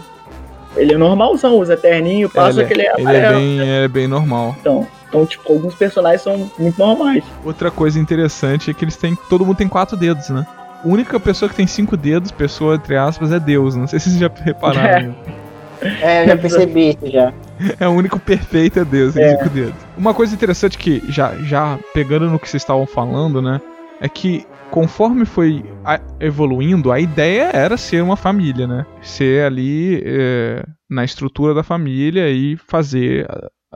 [0.77, 2.83] Ele é normalzão, usa terninho, passa ele, aquele.
[2.83, 4.57] É, ele é bem, é bem normal.
[4.59, 4.87] Então.
[5.15, 7.23] Então, tipo, alguns personagens são muito normais.
[7.45, 9.17] Outra coisa interessante é que eles têm.
[9.31, 10.45] Todo mundo tem quatro dedos, né?
[10.85, 13.77] A única pessoa que tem cinco dedos, pessoa entre aspas, é Deus.
[13.77, 15.15] Não sei se vocês já repararam.
[15.81, 17.33] É, é eu já percebi isso já.
[17.79, 19.37] É o único perfeito é Deus, tem é.
[19.37, 19.77] cinco dedos.
[19.97, 23.61] Uma coisa interessante que, já, já pegando no que vocês estavam falando, né?
[24.01, 25.65] É que conforme foi
[26.19, 28.85] evoluindo, a ideia era ser uma família, né?
[29.01, 33.25] Ser ali é, na estrutura da família e fazer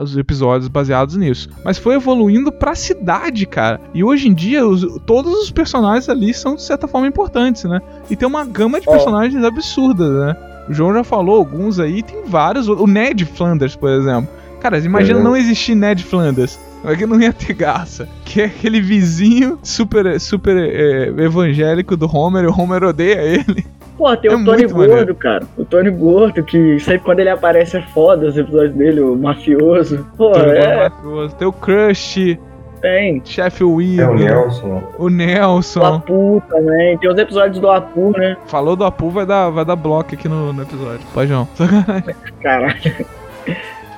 [0.01, 1.49] os episódios baseados nisso.
[1.65, 3.81] Mas foi evoluindo pra cidade, cara.
[3.95, 7.81] E hoje em dia, os, todos os personagens ali são, de certa forma, importantes, né?
[8.11, 10.37] E tem uma gama de personagens absurdas, né?
[10.69, 12.69] O João já falou alguns aí, tem vários.
[12.69, 14.29] O Ned Flanders, por exemplo.
[14.61, 15.23] Cara, imagina é.
[15.23, 16.59] não existir Ned Flanders.
[16.85, 18.09] É que não ia ter graça.
[18.25, 23.67] Que é aquele vizinho super, super é, evangélico do Homer, e o Homer odeia ele.
[23.99, 25.15] Pô, tem é o Tony Gordo, maneiro.
[25.17, 25.45] cara.
[25.57, 30.07] O Tony Gordo, que sempre quando ele aparece é foda os episódios dele, o mafioso.
[30.17, 30.89] Pô, tem é.
[30.89, 31.35] Mafioso.
[31.35, 32.39] Tem o Crush.
[32.81, 33.21] Tem.
[33.25, 34.01] Chef Will.
[34.01, 34.83] É o Nelson.
[34.99, 35.81] O Nelson.
[35.81, 36.97] O Apu também.
[36.99, 38.37] Tem os episódios do Apu, né?
[38.47, 41.01] Falou do Apu, vai dar, vai dar bloco aqui no, no episódio.
[41.13, 41.49] Pode não.
[42.41, 42.77] Caralho.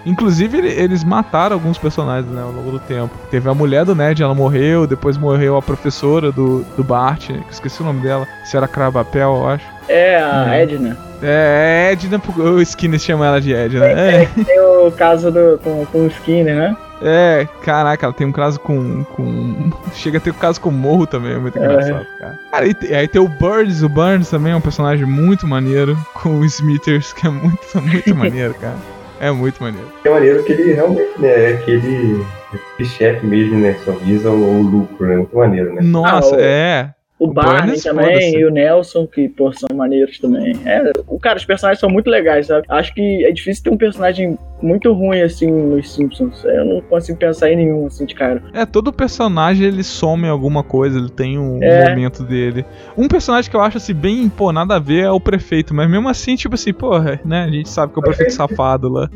[0.06, 3.14] Inclusive, eles mataram alguns personagens, né, ao longo do tempo.
[3.30, 7.82] Teve a mulher do Ned, ela morreu, depois morreu a professora do, do Bart, esqueci
[7.82, 9.79] o nome dela, se era Crabapel, eu acho.
[9.90, 10.62] É, a é.
[10.62, 10.96] Edna.
[11.20, 13.86] É, Edna, o Skinner chama ela de Edna.
[13.86, 14.26] É, é.
[14.44, 16.76] Tem o caso do, com, com o Skinner, né?
[17.02, 19.02] É, caraca, ela tem um caso com.
[19.04, 19.70] com...
[19.94, 21.64] Chega a ter um caso com o Morro também, é muito é.
[21.64, 22.38] engraçado, cara.
[22.50, 26.38] Cara, e, aí tem o Burns, o Burns também é um personagem muito maneiro, com
[26.38, 28.76] o Smithers, que é muito, muito maneiro, cara.
[29.18, 29.88] É muito maneiro.
[30.04, 34.60] É maneiro que ele realmente, né, é aquele, aquele chefe mesmo, né, só visa o,
[34.60, 35.80] o lucro, né, muito maneiro, né.
[35.82, 36.40] Nossa, ah, o...
[36.40, 36.94] é.
[37.20, 40.56] O, Barney também e o Nelson, que pô, são maneiros também.
[40.64, 42.64] É, o cara, os personagens são muito legais, sabe?
[42.70, 46.42] Acho que é difícil ter um personagem muito ruim assim nos Simpsons.
[46.44, 48.42] Eu não consigo pensar em nenhum assim de cara.
[48.54, 51.90] É, todo personagem ele some alguma coisa, ele tem um é.
[51.90, 52.64] momento dele.
[52.96, 55.90] Um personagem que eu acho assim bem, pô, nada a ver é o prefeito, mas
[55.90, 57.44] mesmo assim, tipo assim, porra, né?
[57.44, 59.10] A gente sabe que é o prefeito safado lá,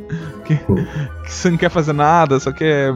[0.44, 2.92] que, que você não quer fazer nada, só quer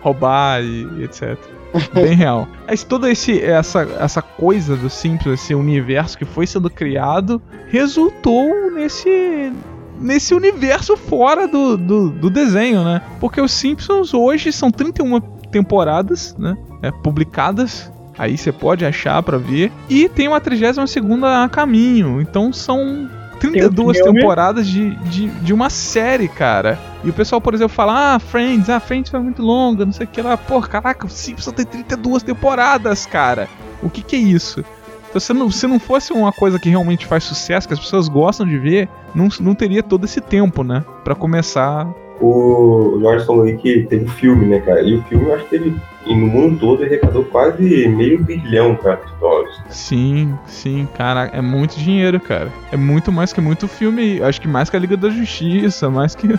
[0.00, 1.36] roubar e etc.
[1.92, 2.48] Bem real.
[2.66, 8.70] Mas toda esse, essa, essa coisa do Simpsons, esse universo que foi sendo criado, resultou
[8.70, 9.52] nesse
[9.98, 13.00] nesse universo fora do, do, do, desenho, né?
[13.18, 16.54] Porque os Simpsons hoje são 31 temporadas, né?
[16.82, 17.90] É, publicadas.
[18.18, 19.72] Aí você pode achar para ver.
[19.88, 22.20] E tem uma 32 segunda a caminho.
[22.20, 23.08] Então são
[23.40, 26.78] 32 temporadas de, de, de uma série, cara.
[27.04, 30.06] E o pessoal, por exemplo, fala: Ah, Friends, ah, Friends foi muito longa, não sei
[30.06, 30.36] o que lá.
[30.36, 33.48] Pô, caraca, o Simpsons tem 32 temporadas, cara.
[33.82, 34.64] O que que é isso?
[35.08, 38.08] Então, se não, se não fosse uma coisa que realmente faz sucesso, que as pessoas
[38.08, 40.84] gostam de ver, não, não teria todo esse tempo, né?
[41.04, 41.86] Pra começar.
[42.20, 44.82] O Jorge falou aí que teve filme, né, cara?
[44.82, 48.76] E o filme eu acho que teve e no mundo todo arrecadou quase meio bilhão,
[48.76, 49.54] cara, de dólares.
[49.68, 52.52] Sim, sim, cara, é muito dinheiro, cara.
[52.72, 56.14] É muito mais que muito filme, acho que mais que a Liga da Justiça, mais
[56.14, 56.28] que...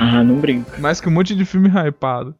[0.00, 0.78] Ah, não brinca.
[0.78, 2.34] Mais que um monte de filme hypado.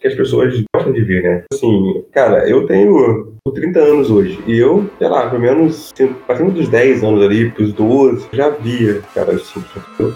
[0.00, 1.44] Que as pessoas gostam de ver, né?
[1.52, 4.42] Assim, cara, eu tenho 30 anos hoje.
[4.46, 5.92] E eu, sei lá, pelo menos
[6.26, 10.14] passando dos 10 anos ali, pros 12, já via, cara, os Simpsons.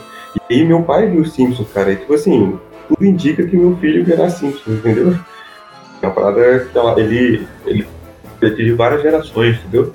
[0.48, 1.92] E aí meu pai viu os Simpsons, cara.
[1.92, 5.14] E tipo assim, tudo indica que meu filho verá Simpsons, entendeu?
[6.02, 7.86] É uma parada que ela, ele, ele
[8.42, 9.92] atinge várias gerações, entendeu?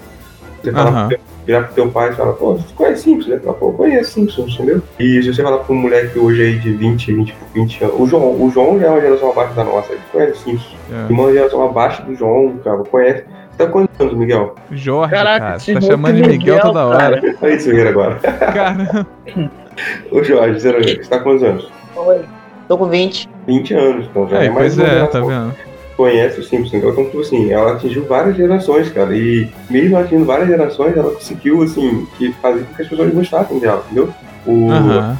[0.64, 1.18] Você fala uhum.
[1.46, 3.40] virar pro teu pai e fala, pô, você conhece Simpsons, né?
[3.40, 4.82] Fala, pô, conhece Simpsons, entendeu?
[4.98, 8.08] E se você falar pra um moleque hoje aí de 20, 20, 20 anos, o
[8.08, 10.76] João, o João já é uma geração abaixo da nossa, ele conhece Simpsons.
[10.92, 11.10] É.
[11.10, 13.26] E uma geração abaixo do João, cara, conhece.
[13.52, 14.56] Você tá quantos anos, Miguel?
[14.72, 17.22] Jorge, Caraca, cara, tá chamando de Miguel, Miguel toda hora.
[17.42, 18.16] Olha isso ver agora.
[18.16, 19.08] Cara.
[20.12, 21.72] Ô Jorge, você tá com quantos anos?
[21.96, 22.22] Oi.
[22.68, 23.30] Tô com 20.
[23.48, 25.56] 20 anos, então já é, é mais Pois é, tá vendo?
[25.98, 26.76] Conhece o Simpsons.
[26.76, 29.18] Então, tipo assim, ela atingiu várias gerações, cara.
[29.18, 33.60] E mesmo atingindo várias gerações, ela conseguiu, assim, que fazer com que as pessoas gostassem
[33.60, 34.14] dela, entendeu?
[34.46, 35.18] O uhum.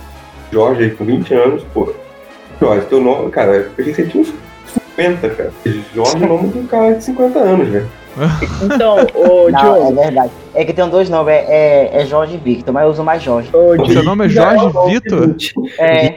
[0.52, 1.92] Jorge aí com 20 anos, pô.
[2.62, 4.34] Jorge, teu nome, cara, eu pensei que você tinha uns
[4.96, 5.52] 50, cara.
[5.94, 7.88] Jorge é o nome de um cara de 50 anos, velho.
[8.64, 10.32] Então, ô Não, é Diogo, verdade.
[10.56, 11.46] É que tem dois nomes, é,
[11.96, 13.50] é, é Jorge e Victor, mas eu uso mais Jorge.
[13.56, 15.36] ô, Seu nome é Jorge Vitor?
[15.78, 16.16] É,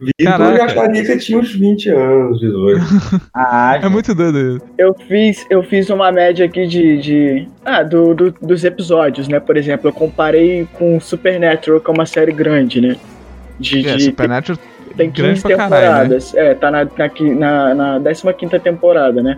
[0.00, 2.80] Vitor, eu acharia que você tinha uns 20 anos, 18.
[3.34, 4.66] ah, É muito doido isso.
[4.78, 6.98] eu fiz, eu fiz uma média aqui de.
[6.98, 9.40] de ah, do, do- dos episódios, né?
[9.40, 12.96] Por exemplo, eu comparei com Supernatural, que é uma série grande, né?
[13.58, 14.58] De, É, de- Supernatural
[14.96, 16.18] tem grande 15 pra caralho, né?
[16.18, 16.34] temporadas.
[16.34, 19.36] É, tá na, na, na, na 15 temporada, né?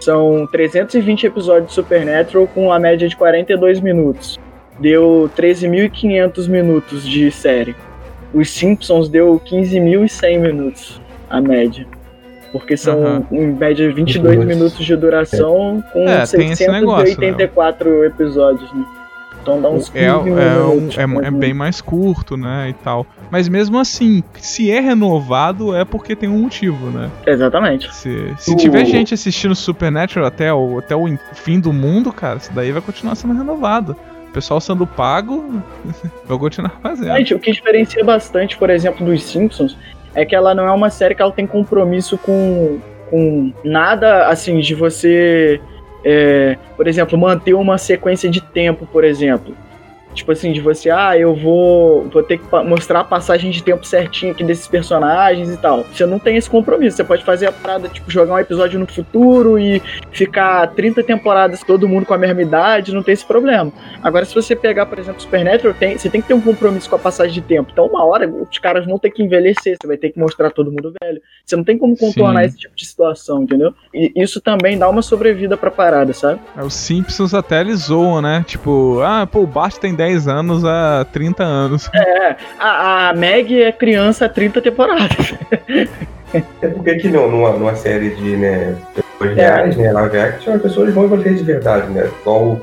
[0.00, 4.40] São 320 episódios de Supernatural com a média de 42 minutos.
[4.78, 7.76] Deu 13.500 minutos de série.
[8.32, 11.86] Os Simpsons deu 15.100 minutos a média.
[12.50, 13.26] Porque são, Aham.
[13.30, 14.56] em média, 22 Minutos.
[14.56, 18.84] minutos de duração com É, tem esse negócio, 684 episódios, né?
[19.42, 20.24] Então dá uns 15 É, é, um-
[20.74, 20.98] minutos.
[20.98, 23.06] é, é bem mais curto, né, e tal.
[23.30, 27.10] Mas mesmo assim, se é renovado, é porque tem um motivo, né?
[27.26, 27.92] Exatamente.
[27.94, 32.36] Se, se O- tiver gente assistindo Supernatural até o, até o fim do mundo, cara,
[32.38, 33.96] isso daí vai continuar sendo renovado.
[34.28, 35.62] O pessoal sendo pago,
[36.26, 37.16] vai continuar fazendo.
[37.16, 39.76] Gente, o que diferencia bastante, por exemplo, dos Simpsons
[40.14, 42.78] é que ela não é uma série que ela tem compromisso com,
[43.10, 45.60] com nada assim de você,
[46.04, 49.54] é, por exemplo, manter uma sequência de tempo, por exemplo.
[50.14, 53.86] Tipo assim, de você, ah, eu vou, vou ter que mostrar a passagem de tempo
[53.86, 55.84] certinho aqui desses personagens e tal.
[55.84, 56.96] Você não tem esse compromisso.
[56.96, 61.62] Você pode fazer a parada, tipo, jogar um episódio no futuro e ficar 30 temporadas
[61.62, 63.72] todo mundo com a mesma idade, não tem esse problema.
[64.02, 66.96] Agora, se você pegar, por exemplo, Supernatural, tem, você tem que ter um compromisso com
[66.96, 67.70] a passagem de tempo.
[67.72, 70.70] Então, uma hora, os caras vão ter que envelhecer, você vai ter que mostrar todo
[70.70, 71.20] mundo velho.
[71.44, 72.48] Você não tem como contornar Sim.
[72.48, 73.72] esse tipo de situação, entendeu?
[73.94, 76.40] E isso também dá uma sobrevida pra parada, sabe?
[76.56, 78.44] É, Os Simpsons até eles zoam, né?
[78.46, 81.90] Tipo, ah, pô, o Bart tem 10 anos há 30 anos.
[81.94, 85.34] É, a, a Meg é criança há 30 temporadas.
[86.62, 89.42] É porque que não, numa, numa série de né, pessoas É.
[89.42, 92.08] reais, né, live action, as pessoas vão envelhecer de verdade, né?
[92.20, 92.58] Igual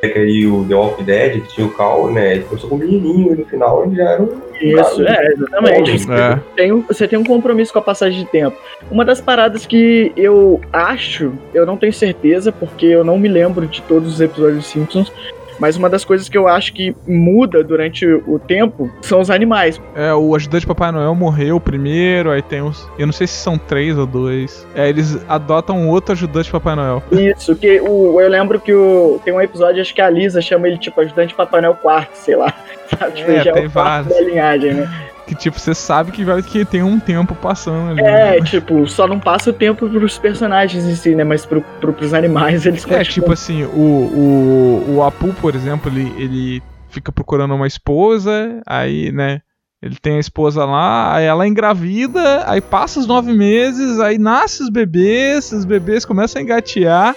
[0.00, 2.34] pega aí o The Walking Dead, que tinha o Cal, né?
[2.34, 4.28] Ele começou com um menininho e no final ele já era um.
[4.60, 6.12] Isso, é, exatamente.
[6.12, 6.40] É.
[6.54, 8.56] Tem, você tem um compromisso com a passagem de tempo.
[8.90, 13.66] Uma das paradas que eu acho, eu não tenho certeza, porque eu não me lembro
[13.66, 15.12] de todos os episódios dos Simpsons,
[15.58, 19.80] mas uma das coisas que eu acho que muda durante o tempo são os animais.
[19.94, 22.88] É, o ajudante de Papai Noel morreu primeiro, aí tem os.
[22.98, 24.66] Eu não sei se são três ou dois.
[24.74, 27.02] É, eles adotam outro ajudante de Papai Noel.
[27.12, 30.68] Isso, que o, eu lembro que o, tem um episódio, acho que a Lisa chama
[30.68, 32.52] ele tipo ajudante Papai Noel quarto, sei lá.
[32.98, 33.12] Sabe?
[33.12, 34.08] Tipo, É, já é tem o quarto vários.
[34.08, 34.88] da linhagem, né?
[35.26, 38.00] Que tipo, você sabe que vai que tem um tempo passando ali.
[38.00, 38.46] É, né?
[38.46, 41.24] tipo, só não passa o tempo pros personagens em si, né?
[41.24, 43.04] Mas pro, pro, pros animais eles É, continuam.
[43.04, 49.10] tipo assim, o, o, o Apu, por exemplo, ele, ele fica procurando uma esposa, aí,
[49.10, 49.40] né,
[49.82, 54.18] ele tem a esposa lá, aí ela é engravida, aí passa os nove meses, aí
[54.18, 57.14] nasce os bebês, os bebês começam a engatear,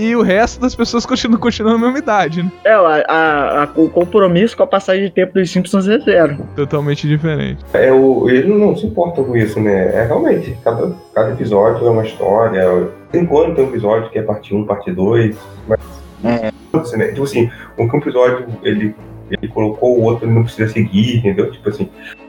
[0.00, 2.50] e o resto das pessoas continuam, continuam na mesma idade, né?
[2.64, 6.36] É, a, a- a- o compromisso com a passagem de tempo dos Simpsons é zero.
[6.56, 7.64] Totalmente diferente.
[7.74, 9.94] É, o, eles não se importam com isso, né?
[9.94, 12.88] É realmente, cada, cada episódio é uma história.
[13.12, 15.36] Tem quando tem um episódio que é parte 1, parte 2.
[15.68, 15.80] Mas.
[16.24, 16.50] É.
[16.72, 17.08] Assim, né?
[17.08, 18.94] Tipo assim, um episódio ele,
[19.30, 21.50] ele colocou o outro, ele não precisa seguir, entendeu?
[21.50, 21.88] Tipo assim.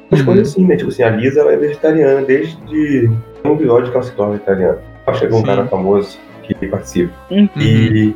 [0.10, 0.26] Umas Uhum.
[0.26, 0.76] coisas assim, né?
[0.76, 3.10] Tipo assim, a Lisa ela é vegetariana desde
[3.46, 4.78] um episódio que ela se torna vegetariana.
[5.08, 6.18] Ela chegou um cara famoso
[6.56, 7.14] que participa.
[7.30, 7.50] Uhum.
[7.58, 8.16] E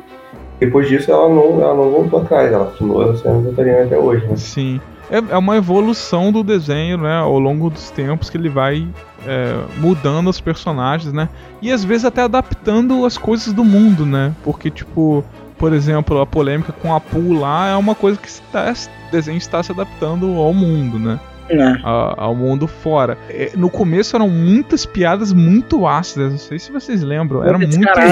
[0.60, 4.36] depois disso ela não, ela não voltou atrás, ela continua sendo vegetariana até hoje, né?
[4.36, 4.80] Sim.
[5.10, 7.18] É, é uma evolução do desenho, né?
[7.18, 8.88] Ao longo dos tempos que ele vai
[9.26, 11.30] é, mudando os personagens, né?
[11.62, 14.34] E às vezes até adaptando as coisas do mundo, né?
[14.44, 15.24] Porque, tipo,
[15.58, 18.74] por exemplo, a polêmica com a Pooh lá é uma coisa que está,
[19.08, 21.20] o desenho está se adaptando ao mundo, né?
[21.50, 21.62] É.
[21.84, 23.18] A- ao mundo fora.
[23.30, 27.44] É, No começo eram muitas piadas muito ácidas, não sei se vocês lembram.
[27.44, 28.06] Era Muito muito, né?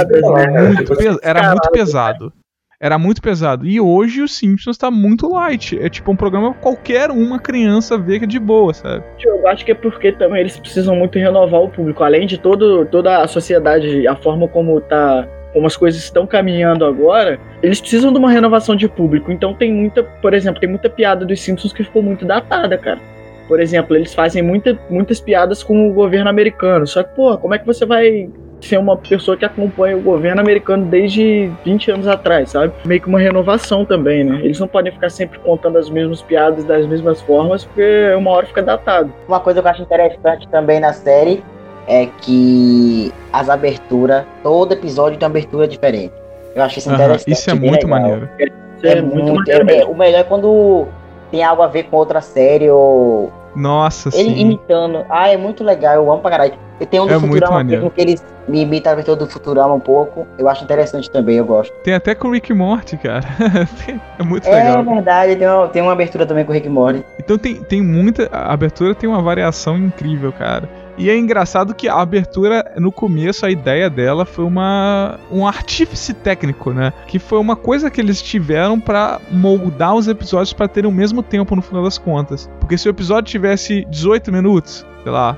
[0.67, 1.71] muito Tipo, pes- era muito descarado.
[1.71, 2.33] pesado.
[2.79, 3.65] Era muito pesado.
[3.65, 5.79] E hoje o Simpsons tá muito light.
[5.81, 9.03] É tipo um programa que qualquer uma criança vê que é de boa, sabe?
[9.23, 12.03] Eu acho que é porque também eles precisam muito renovar o público.
[12.03, 15.25] Além de todo, toda a sociedade, a forma como tá.
[15.53, 19.31] Como as coisas estão caminhando agora, eles precisam de uma renovação de público.
[19.31, 22.99] Então tem muita, por exemplo, tem muita piada dos Simpsons que ficou muito datada, cara.
[23.47, 26.87] Por exemplo, eles fazem muita, muitas piadas com o governo americano.
[26.87, 28.29] Só que, pô, como é que você vai
[28.61, 32.71] ser uma pessoa que acompanha o governo americano desde 20 anos atrás, sabe?
[32.85, 34.39] Meio que uma renovação também, né?
[34.41, 38.45] Eles não podem ficar sempre contando as mesmas piadas das mesmas formas, porque uma hora
[38.45, 39.11] fica datado.
[39.27, 41.43] Uma coisa que eu acho interessante também na série
[41.89, 46.13] é que as aberturas, todo episódio tem uma abertura diferente.
[46.55, 47.31] Eu acho isso interessante.
[47.31, 47.99] Isso é muito legal.
[47.99, 48.29] maneiro.
[48.77, 49.91] Isso é, muito, muito- maneiro é- mesmo.
[49.91, 50.87] o melhor é quando
[51.33, 54.39] tem algo a ver com outra série ou Nossa, Ele sim.
[54.41, 55.03] imitando.
[55.09, 56.53] Ah, é muito legal, eu amo pra caralho.
[56.79, 59.73] E tem um do É Futurama mesmo que eles me imitam a abertura do Futurama
[59.73, 60.27] um pouco.
[60.37, 61.73] Eu acho interessante também, eu gosto.
[61.83, 63.23] Tem até com o Rick Morty, cara.
[64.19, 64.83] é muito É legal.
[64.83, 67.03] verdade, tem uma, tem uma abertura também com o Rick Morty.
[67.17, 68.29] Então tem, tem muita.
[68.31, 70.69] A abertura tem uma variação incrível, cara.
[70.97, 76.13] E é engraçado que a abertura, no começo, a ideia dela foi uma um artífice
[76.13, 76.93] técnico, né?
[77.07, 81.23] Que foi uma coisa que eles tiveram pra moldar os episódios pra terem o mesmo
[81.23, 82.49] tempo no final das contas.
[82.59, 85.37] Porque se o episódio tivesse 18 minutos, sei lá,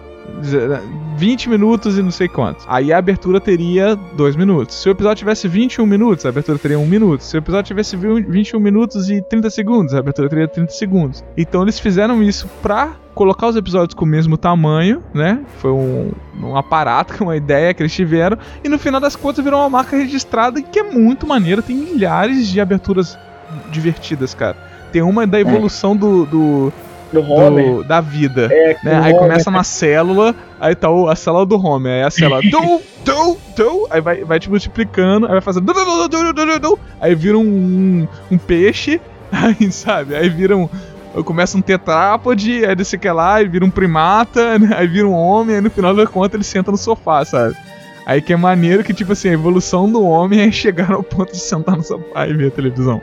[1.17, 2.65] 20 minutos e não sei quantos.
[2.67, 4.75] Aí a abertura teria 2 minutos.
[4.75, 7.21] Se o episódio tivesse 21 minutos, a abertura teria 1 minuto.
[7.21, 11.23] Se o episódio tivesse 21 minutos e 30 segundos, a abertura teria 30 segundos.
[11.37, 15.39] Então eles fizeram isso pra colocar os episódios com o mesmo tamanho, né?
[15.59, 16.11] Foi um,
[16.43, 18.37] um aparato, uma ideia que eles tiveram.
[18.63, 21.61] E no final das contas virou uma marca registrada que é muito maneira.
[21.61, 23.17] Tem milhares de aberturas
[23.71, 24.57] divertidas, cara.
[24.91, 26.73] Tem uma da evolução do, do,
[27.21, 27.75] Do Homer.
[27.75, 28.49] do- da vida.
[28.51, 28.95] É, né?
[29.03, 29.17] Aí Homer.
[29.19, 33.37] começa na célula, aí tá o, a célula do Homer, aí a célula do, do,
[33.55, 36.59] do, aí vai, vai te multiplicando, aí vai fazendo do, do, do, do, do, do,
[36.59, 38.99] do, aí vira um, um, um peixe,
[39.31, 40.69] aí sabe, aí vira um.
[41.23, 44.75] Começa um tetrápode, aí desse que lá, aí vira um primata, né?
[44.77, 47.55] aí vira um homem, aí no final da conta ele senta no sofá, sabe?
[48.05, 51.31] Aí que é maneiro que, tipo assim, a evolução do homem é chegar ao ponto
[51.31, 53.01] de sentar no sofá e ver a televisão.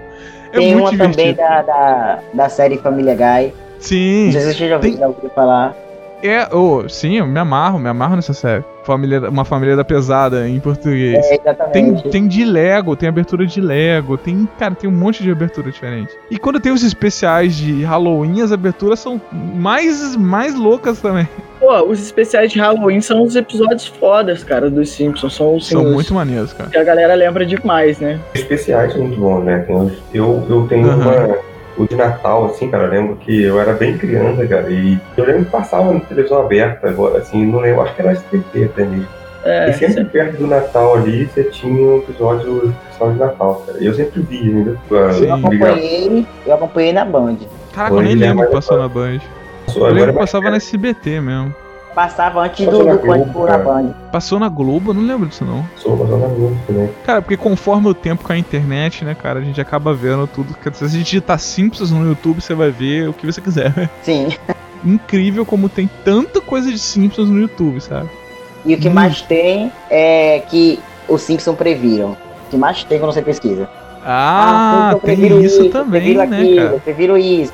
[0.53, 1.16] É tem muito uma divertido.
[1.16, 3.55] também da, da, da série Família Guy.
[3.82, 4.26] Sim.
[4.26, 5.76] Não sei se você já ouviu, Tem- já ouviu falar.
[6.24, 8.62] É, oh, sim, eu me amarro, me amarro nessa série.
[8.84, 11.18] Família, uma família da pesada em português.
[11.26, 12.08] É, Tem, exatamente.
[12.10, 16.12] tem de Lego, tem abertura de Lego, tem, cara, tem um monte de abertura diferente.
[16.30, 21.28] E quando tem os especiais de Halloween, as aberturas são mais, mais loucas também.
[21.58, 25.34] Pô, os especiais de Halloween são os episódios fodas, cara, dos Simpsons.
[25.34, 26.70] São os São os muito maneiros, cara.
[26.70, 28.20] que a galera lembra demais, né?
[28.32, 29.58] especiais são muito bons, né?
[29.66, 29.76] Tem
[30.14, 30.98] eu, eu tenho Aham.
[31.26, 31.51] uma.
[31.76, 35.24] O de Natal, assim, cara, eu lembro que eu era bem criança, cara, e eu
[35.24, 38.85] lembro que passava na televisão aberta agora, assim, não lembro, acho que era SBT até
[38.85, 39.08] mesmo.
[39.44, 43.78] É, e sempre perto do Natal ali, você tinha um episódio especial de Natal, cara.
[43.80, 44.38] E eu sempre vi.
[44.38, 45.26] Sim.
[45.26, 47.38] Eu acompanhei, eu acompanhei na Band.
[47.72, 49.18] Caraca, eu nem é, lembro que passou na Band.
[49.74, 51.52] Eu lembro que passava na SBT mesmo.
[51.94, 53.59] Passava antes Passou do, na do Pânico Globo, na.
[53.59, 53.94] Band.
[54.11, 55.64] Passou na Globo, eu não lembro disso não.
[55.76, 56.88] Sou passando muito também.
[57.05, 60.57] Cara, porque conforme o tempo com a internet, né, cara, a gente acaba vendo tudo.
[60.72, 63.90] Se a gente digitar Simpsons no YouTube, você vai ver o que você quiser.
[64.02, 64.28] Sim.
[64.85, 68.09] Incrível como tem tanta coisa de Simpsons no YouTube, sabe?
[68.64, 68.92] E o que Hum.
[68.94, 72.12] mais tem é que os Simpsons previram.
[72.46, 73.68] O que mais tem quando você pesquisa.
[74.05, 76.78] Ah, Simpsons tem previram isso também, previram né, aquilo, cara?
[76.81, 77.52] Previram isso.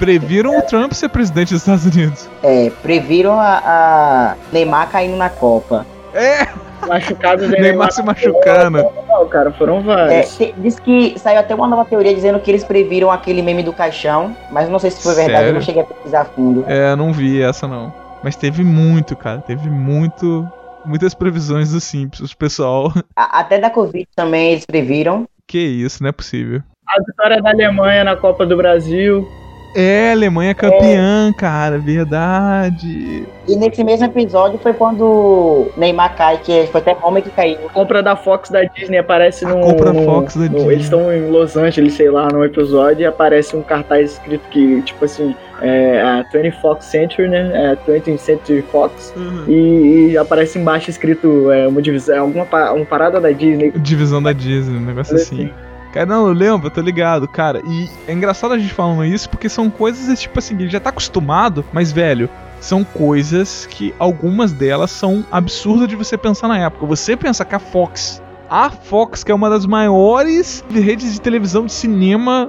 [0.00, 2.28] Previram o Trump ser presidente dos Estados Unidos.
[2.42, 5.86] É, previram a, a Neymar caindo na Copa.
[6.14, 6.46] É,
[6.88, 8.82] machucados do Neymar se machucando.
[9.06, 10.36] Não, cara, foram É, vários.
[10.36, 13.72] te- diz que saiu até uma nova teoria dizendo que eles previram aquele meme do
[13.74, 15.54] caixão, mas eu não sei se foi verdade, eu Sério?
[15.54, 16.64] não cheguei a pesquisar a fundo.
[16.66, 17.92] É, não vi essa não.
[18.24, 19.40] Mas teve muito, cara.
[19.40, 20.48] Teve muito.
[20.82, 22.90] Muitas previsões dos Simpsons, pessoal.
[23.14, 25.26] Até da Covid também eles previram.
[25.46, 26.62] Que isso, não é possível.
[26.88, 29.28] A vitória da Alemanha na Copa do Brasil.
[29.74, 33.24] É, Alemanha campeã, cara, verdade.
[33.48, 37.58] E nesse mesmo episódio foi quando Neymar cai, que foi até Homer que caiu.
[37.66, 39.60] A compra da Fox da Disney aparece A no.
[39.60, 40.72] compra no- Fox da no- Disney.
[40.72, 44.82] Eles estão em Los Angeles, sei lá, num episódio, e aparece um cartaz escrito que,
[44.82, 47.50] tipo assim, é a 20 Fox Century, né?
[47.54, 49.14] É a 20th Century Fox.
[49.46, 53.70] E, e aparece embaixo escrito é, uma divisão, alguma pa- uma parada da Disney.
[53.76, 55.50] Divisão da Disney, um negócio assim.
[55.92, 57.60] Cara, não, eu lembro, eu tô ligado, cara.
[57.66, 60.90] E é engraçado a gente falando isso porque são coisas, tipo assim, ele já tá
[60.90, 62.28] acostumado, mas, velho,
[62.60, 66.86] são coisas que algumas delas são absurdas de você pensar na época.
[66.86, 71.66] Você pensa que a Fox, a Fox, que é uma das maiores redes de televisão
[71.66, 72.48] de cinema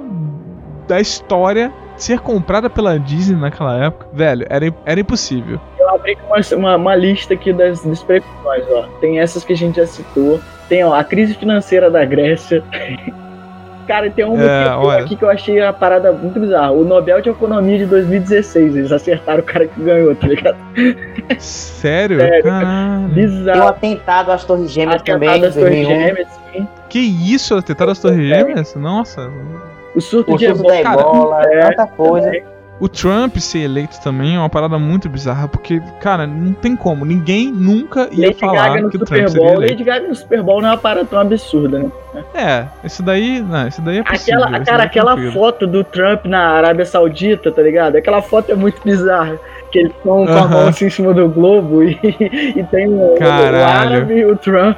[0.88, 5.60] da história, ser comprada pela Disney naquela época, velho, era, era impossível.
[5.80, 8.84] Eu abri uma, uma, uma lista aqui das, das previsões, ó.
[9.00, 10.40] Tem essas que a gente já citou.
[10.68, 12.64] Tem ó, a crise financeira da Grécia.
[13.92, 16.72] Cara, tem uma É, aqui que eu achei a parada muito bizarra.
[16.72, 18.78] O Nobel de Economia de 2016.
[18.78, 20.56] Eles acertaram o cara que ganhou, tá ligado?
[21.38, 22.18] Sério?
[22.22, 23.02] Sério, Caralho.
[23.02, 23.68] Um Bizarro.
[23.68, 26.06] atentado às Torres Gêmeas também, Atentado às Torres 2001.
[26.06, 26.68] Gêmeas, sim.
[26.88, 27.62] Que isso?
[27.62, 28.76] Tentaram as Torres Gêmeas?
[28.76, 29.30] Nossa.
[29.94, 30.96] O surto O de surto da Ebola.
[30.96, 32.32] Cara, Ebola, é, tanta coisa.
[32.82, 37.06] O Trump ser eleito também é uma parada muito bizarra, porque, cara, não tem como.
[37.06, 39.72] Ninguém nunca ia Lady falar Gaga que o Trump seria eleito.
[39.74, 42.24] Lady Gaga no Super Bowl não é uma parada tão absurda, né?
[42.34, 44.44] É, isso daí, não, isso daí é possível.
[44.44, 45.32] Aquela, cara, é aquela tranquilo.
[45.32, 47.98] foto do Trump na Arábia Saudita, tá ligado?
[47.98, 49.38] Aquela foto é muito bizarra.
[49.72, 53.16] Que eles estão com a mão assim em cima do globo e, e tem o,
[53.16, 54.78] o árabe e o Trump.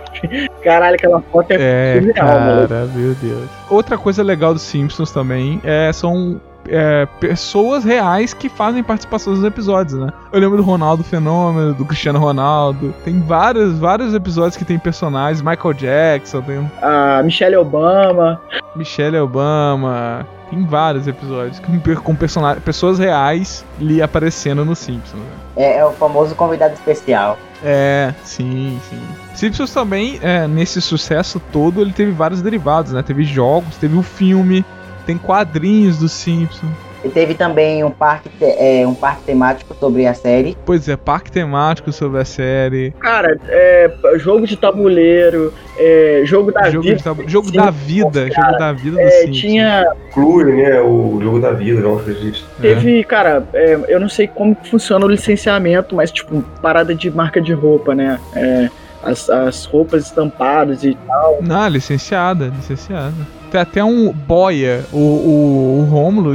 [0.62, 1.56] Caralho, aquela foto é,
[1.97, 2.68] É, surreal, mano.
[2.68, 3.49] cara, meu Deus.
[3.70, 9.43] Outra coisa legal dos Simpsons também é, são é, pessoas reais que fazem participação nos
[9.43, 10.11] episódios, né?
[10.32, 12.93] Eu lembro do Ronaldo Fenômeno, do Cristiano Ronaldo.
[13.03, 15.41] Tem vários, vários episódios que tem personagens.
[15.41, 16.72] Michael Jackson, tem.
[16.82, 18.41] A Michelle Obama.
[18.76, 20.26] Michelle Obama.
[20.49, 25.20] Tem vários episódios com, com personagens, pessoas reais ali aparecendo no Simpsons.
[25.20, 25.28] Né?
[25.55, 27.38] É, é o famoso convidado especial.
[27.64, 29.01] É, sim, sim.
[29.34, 33.01] Simpsons também, é, nesse sucesso todo, ele teve vários derivados, né?
[33.01, 34.66] Teve jogos, teve o um filme,
[35.06, 36.72] tem quadrinhos do Simpsons.
[37.04, 40.58] E teve também um parque, é, um parque temático sobre a série.
[40.66, 42.91] Pois é, parque temático sobre a série.
[42.97, 47.04] Cara, é, jogo de tabuleiro, é, jogo da jogo vida.
[47.04, 47.24] Tabu...
[47.28, 49.38] Jogo da vida, cara, jogo da vida do é, Simpsons.
[49.38, 49.86] Tinha.
[50.14, 50.80] Clube, né?
[50.80, 52.45] O jogo da vida, não acredito.
[52.62, 57.41] Teve, cara, é, eu não sei como funciona o licenciamento, mas, tipo, parada de marca
[57.41, 58.18] de roupa, né?
[58.34, 58.70] É,
[59.04, 61.39] as, as roupas estampadas e tal.
[61.41, 63.14] Não, licenciada, licenciada.
[63.54, 66.34] Tem até um boia, o, o, o Romulo,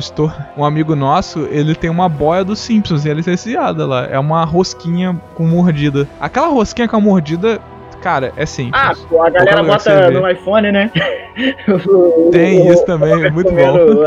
[0.57, 4.07] um amigo nosso, ele tem uma boia dos Simpsons e é licenciada lá.
[4.07, 6.07] É uma rosquinha com mordida.
[6.21, 7.59] Aquela rosquinha com a mordida,
[8.01, 8.81] cara, é simples.
[8.81, 10.93] Ah, pô, a galera bota no iPhone, né?
[12.31, 14.05] Tem isso também, é muito bom.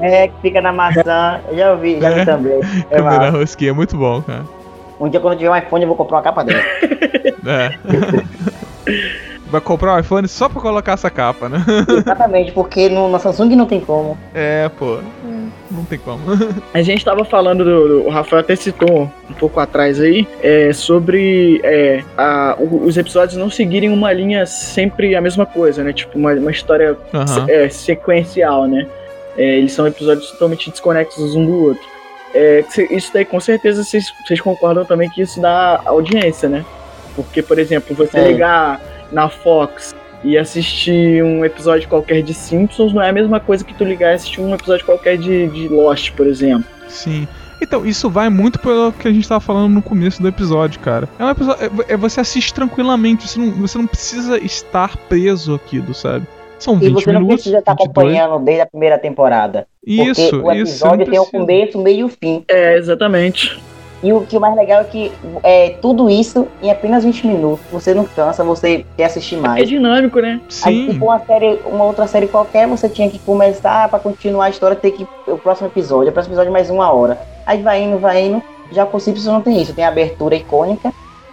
[0.00, 2.60] É, que fica na maçã, eu já ouvi, já vi é, também.
[2.90, 4.44] É a rosquinha, é muito bom, cara.
[4.98, 6.62] Um dia quando eu tiver um iPhone eu vou comprar uma capa dela.
[7.46, 9.27] É.
[9.50, 11.64] Vai comprar um iPhone só pra colocar essa capa, né?
[11.88, 14.16] Exatamente, porque no, na Samsung não tem como.
[14.34, 14.98] É, pô.
[15.70, 16.20] Não tem como.
[16.72, 20.72] A gente tava falando, do, do, o Rafael até citou um pouco atrás aí, é,
[20.72, 25.92] sobre é, a, os episódios não seguirem uma linha sempre a mesma coisa, né?
[25.92, 27.48] Tipo, uma, uma história uhum.
[27.48, 28.86] é, sequencial, né?
[29.36, 31.98] É, eles são episódios totalmente desconexos um do outro.
[32.34, 36.64] É, isso daí, com certeza, vocês, vocês concordam também que isso dá audiência, né?
[37.14, 38.28] Porque, por exemplo, você é.
[38.28, 38.80] ligar
[39.12, 39.94] na Fox
[40.24, 44.12] e assistir um episódio qualquer de Simpsons não é a mesma coisa que tu ligar
[44.12, 46.68] e assistir um episódio qualquer de, de Lost, por exemplo.
[46.88, 47.28] Sim.
[47.60, 51.08] Então, isso vai muito pelo que a gente tava falando no começo do episódio, cara.
[51.18, 51.64] É um episódio.
[51.88, 56.24] É, é você assiste tranquilamente, você não, você não precisa estar preso aquilo, sabe?
[56.58, 57.02] São 20 minutos.
[57.02, 59.66] E você não precisa estar acompanhando desde a primeira temporada.
[59.84, 62.44] Isso, porque o episódio isso, tem o começo, meio e o fim.
[62.48, 63.60] É, exatamente.
[64.02, 67.66] E o que o mais legal é que é tudo isso em apenas 20 minutos.
[67.72, 69.62] Você não cansa, você quer assistir mais.
[69.62, 70.40] É dinâmico, né?
[70.48, 70.68] Sim.
[70.68, 74.50] Aí, tipo, uma, série, uma outra série qualquer, você tinha que começar para continuar a
[74.50, 75.06] história, ter que.
[75.26, 77.18] O próximo episódio, o próximo episódio mais uma hora.
[77.44, 78.42] Aí vai indo, vai indo.
[78.70, 79.72] Já com Simpsons não tem isso.
[79.72, 80.92] Tem a abertura icônica,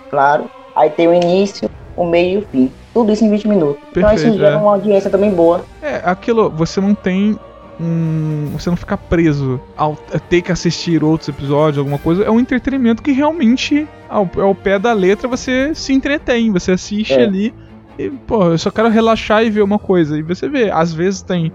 [0.09, 0.49] claro.
[0.75, 2.71] Aí tem o início, o meio e o fim.
[2.93, 3.83] Tudo isso em 20 minutos.
[3.93, 4.57] Perfeito, então isso gera é.
[4.57, 5.63] uma audiência também boa.
[5.81, 7.37] É, aquilo, você não tem
[7.79, 8.49] um.
[8.53, 9.95] Você não fica preso ao
[10.29, 12.23] ter que assistir outros episódios, alguma coisa.
[12.23, 16.51] É um entretenimento que realmente, ao, ao pé da letra, você se entretém.
[16.51, 17.23] Você assiste É.
[17.23, 17.53] ali
[17.97, 20.17] e, pô, eu só quero relaxar e ver uma coisa.
[20.17, 21.51] E você vê, às vezes tem.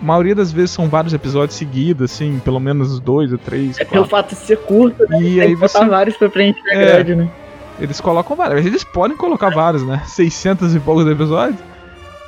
[0.00, 3.78] A maioria das vezes são vários episódios seguidos, assim, pelo menos dois ou três.
[3.80, 5.18] É pelo fato de ser curto, né?
[5.20, 6.84] E tem aí você- vários pra preencher a É.
[6.92, 7.28] grade, né?
[7.80, 10.00] Eles colocam vários, mas eles podem colocar vários, né?
[10.06, 11.58] 600 e poucos episódios.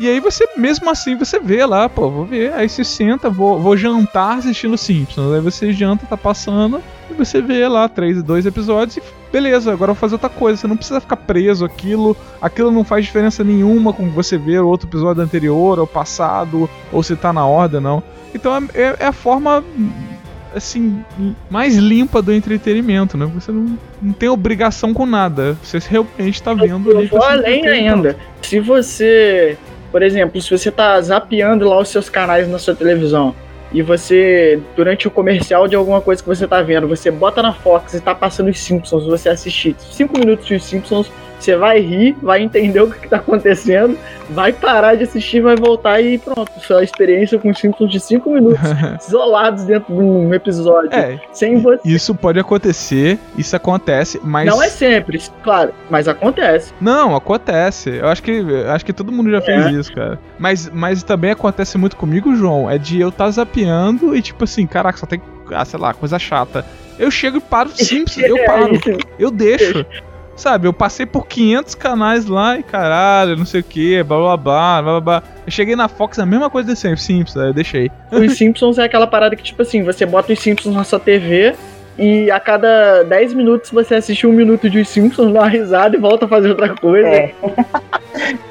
[0.00, 2.52] E aí você, mesmo assim, você vê lá, pô, vou ver.
[2.54, 5.32] Aí você senta, vou, vou jantar assistindo Simpsons.
[5.32, 9.90] Aí você janta, tá passando, e você vê lá três, dois episódios e beleza, agora
[9.90, 10.60] eu vou fazer outra coisa.
[10.60, 12.16] Você não precisa ficar preso aquilo.
[12.42, 17.14] Aquilo não faz diferença nenhuma com você ver outro episódio anterior, ou passado, ou se
[17.14, 18.02] tá na ordem, não.
[18.34, 19.62] Então é, é- é a forma
[20.54, 21.02] assim,
[21.50, 23.28] mais limpa do entretenimento, né?
[23.34, 25.56] Você não, não tem obrigação com nada.
[25.62, 27.04] Você realmente tá vendo ali.
[27.04, 28.16] Eu vou além ainda.
[28.42, 29.56] Se você,
[29.94, 33.32] por exemplo, se você tá zapeando lá os seus canais na sua televisão
[33.72, 37.52] e você, durante o comercial de alguma coisa que você tá vendo, você bota na
[37.52, 41.12] Fox e tá passando os Simpsons, você assistir 5 minutos de Simpsons,
[41.44, 43.98] você vai rir, vai entender o que, que tá acontecendo,
[44.30, 46.50] vai parar de assistir, vai voltar e pronto.
[46.60, 48.60] Sua experiência com os Simpsons de 5 minutos,
[49.06, 51.80] isolados dentro de um episódio, É, sem você.
[51.84, 54.46] isso pode acontecer, isso acontece, mas.
[54.46, 56.72] Não é sempre, claro, mas acontece.
[56.80, 57.90] Não, acontece.
[57.90, 60.18] Eu acho que acho que todo mundo já fez isso, cara.
[60.38, 64.66] Mas, mas também acontece muito comigo, João, é de eu tá zapeando e tipo assim,
[64.66, 65.20] caraca, só tem,
[65.52, 66.64] ah, sei lá, coisa chata.
[66.98, 68.80] Eu chego e paro Simpsons, eu É, paro,
[69.18, 69.84] eu deixo.
[70.36, 74.36] Sabe, eu passei por 500 canais lá e caralho, não sei o que, blá blá
[74.36, 75.22] blá, blá blá blá.
[75.46, 77.90] Eu cheguei na Fox, a mesma coisa de sempre, Simpsons, aí eu deixei.
[78.10, 81.54] Os Simpsons é aquela parada que, tipo assim, você bota os Simpsons na sua TV
[81.96, 85.96] e a cada 10 minutos você assiste um minuto de os Simpsons, dá uma risada
[85.96, 87.06] e volta a fazer outra coisa.
[87.06, 87.34] É.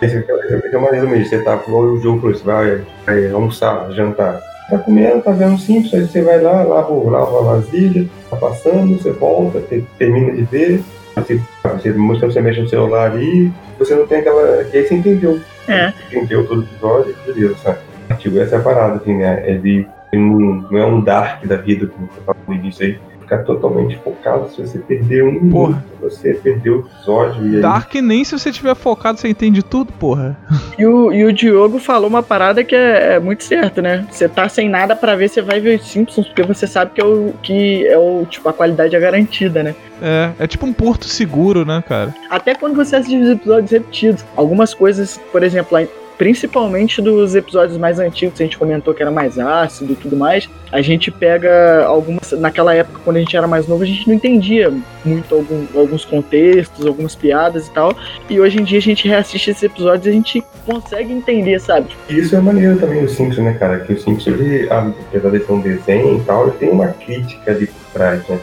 [0.01, 1.25] Esse é, maneiro mesmo.
[1.25, 4.41] Você tá com o jogo, falou, você vai, vai almoçar, jantar.
[4.69, 8.97] Tá comendo, tá vendo Simpsons, aí você vai lá, lava, lava a vasilha, tá passando,
[8.97, 9.61] você volta,
[9.97, 10.81] termina de ver,
[11.15, 14.63] você, você, você, você mexe no celular ali, você não tem aquela.
[14.73, 15.39] E aí você entendeu.
[15.67, 15.93] É.
[16.11, 17.79] Entendeu todo o episódio, beleza, sabe?
[18.17, 19.43] Tipo, essa é a parada, assim, né?
[19.49, 22.99] É de Não é um dark da vida, como você falou no início aí
[23.33, 24.49] ficar totalmente focado.
[24.49, 25.69] Se você perder um porra.
[25.69, 27.47] minuto, você perdeu o episódio.
[27.47, 27.61] E aí...
[27.61, 30.37] Dark nem se você tiver focado, você entende tudo, porra.
[30.75, 34.07] E o, e o Diogo falou uma parada que é, é muito certa, né?
[34.09, 36.99] Você tá sem nada para ver, você vai ver os Simpsons, porque você sabe que
[37.01, 39.75] é o que é o tipo a qualidade é garantida, né?
[40.01, 42.13] É, é tipo um porto seguro, né, cara?
[42.27, 44.25] Até quando você assiste os episódios repetidos.
[44.35, 45.77] Algumas coisas, por exemplo,
[46.17, 50.49] principalmente dos episódios mais antigos, a gente comentou que era mais ácido e tudo mais,
[50.71, 52.31] a gente pega algumas.
[52.31, 54.73] Naquela época, quando a gente era mais novo, a gente não entendia
[55.05, 57.95] muito algum, alguns contextos, algumas piadas e tal.
[58.29, 61.87] E hoje em dia a gente reassiste esses episódios e a gente consegue entender, sabe?
[62.09, 63.79] Isso é maneiro também do Simpsons, né, cara?
[63.79, 67.51] Que o Simpsons, ele, apesar de ser um desenho e tal, ele tem uma crítica
[67.51, 68.39] ali por trás, né?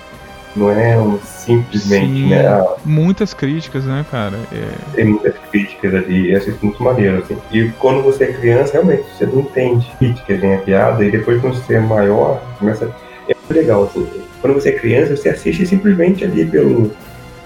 [0.57, 2.47] Não é um simplesmente, Sim, né?
[2.47, 4.37] Ah, muitas críticas, né, cara?
[4.53, 4.97] É...
[4.97, 7.37] Tem muitas críticas ali, e é muito maneiro, assim.
[7.53, 11.41] E quando você é criança, realmente, você não entende críticas nem a piada, e depois
[11.41, 12.91] quando você é maior, começa.
[13.29, 14.07] É legal, assim.
[14.41, 16.91] Quando você é criança, você assiste simplesmente ali pelo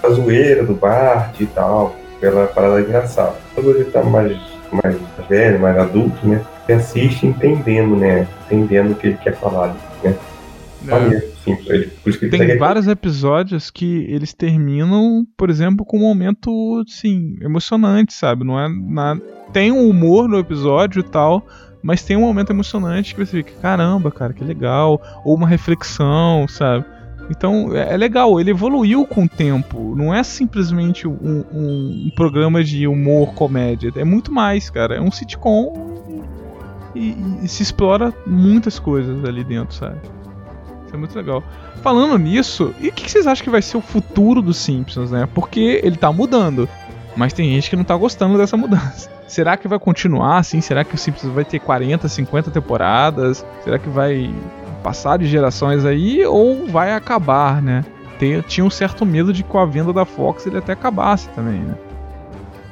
[0.01, 3.35] a zoeira do Bart e tal, pela parada engraçada.
[3.53, 4.37] Quando você tá mais,
[4.71, 4.95] mais
[5.29, 6.41] velho, mais adulto, né?
[6.65, 8.27] Você assiste entendendo, né?
[8.45, 10.15] Entendendo o que ele quer falar, né?
[11.47, 12.27] É.
[12.29, 18.43] Tem vários episódios que eles terminam, por exemplo, com um momento, assim, emocionante, sabe?
[18.43, 19.19] Não é na...
[19.53, 21.45] Tem um humor no episódio e tal,
[21.81, 25.01] mas tem um momento emocionante que você fica, caramba, cara, que legal.
[25.23, 26.85] Ou uma reflexão, sabe?
[27.29, 29.95] Então é, é legal, ele evoluiu com o tempo.
[29.95, 31.13] Não é simplesmente um,
[31.51, 33.91] um, um programa de humor, comédia.
[33.95, 34.95] É muito mais, cara.
[34.95, 35.73] É um sitcom
[36.95, 39.99] e, e se explora muitas coisas ali dentro, sabe?
[40.95, 41.43] É muito legal.
[41.81, 45.27] Falando nisso, e o que vocês acham que vai ser o futuro dos Simpsons, né?
[45.33, 46.67] Porque ele tá mudando.
[47.15, 49.09] Mas tem gente que não tá gostando dessa mudança.
[49.27, 50.59] Será que vai continuar assim?
[50.59, 53.45] Será que o Simpsons vai ter 40, 50 temporadas?
[53.63, 54.33] Será que vai
[54.83, 56.25] passar de gerações aí?
[56.25, 57.85] Ou vai acabar, né?
[58.47, 61.59] Tinha um certo medo de que com a venda da Fox ele até acabasse também,
[61.59, 61.75] né?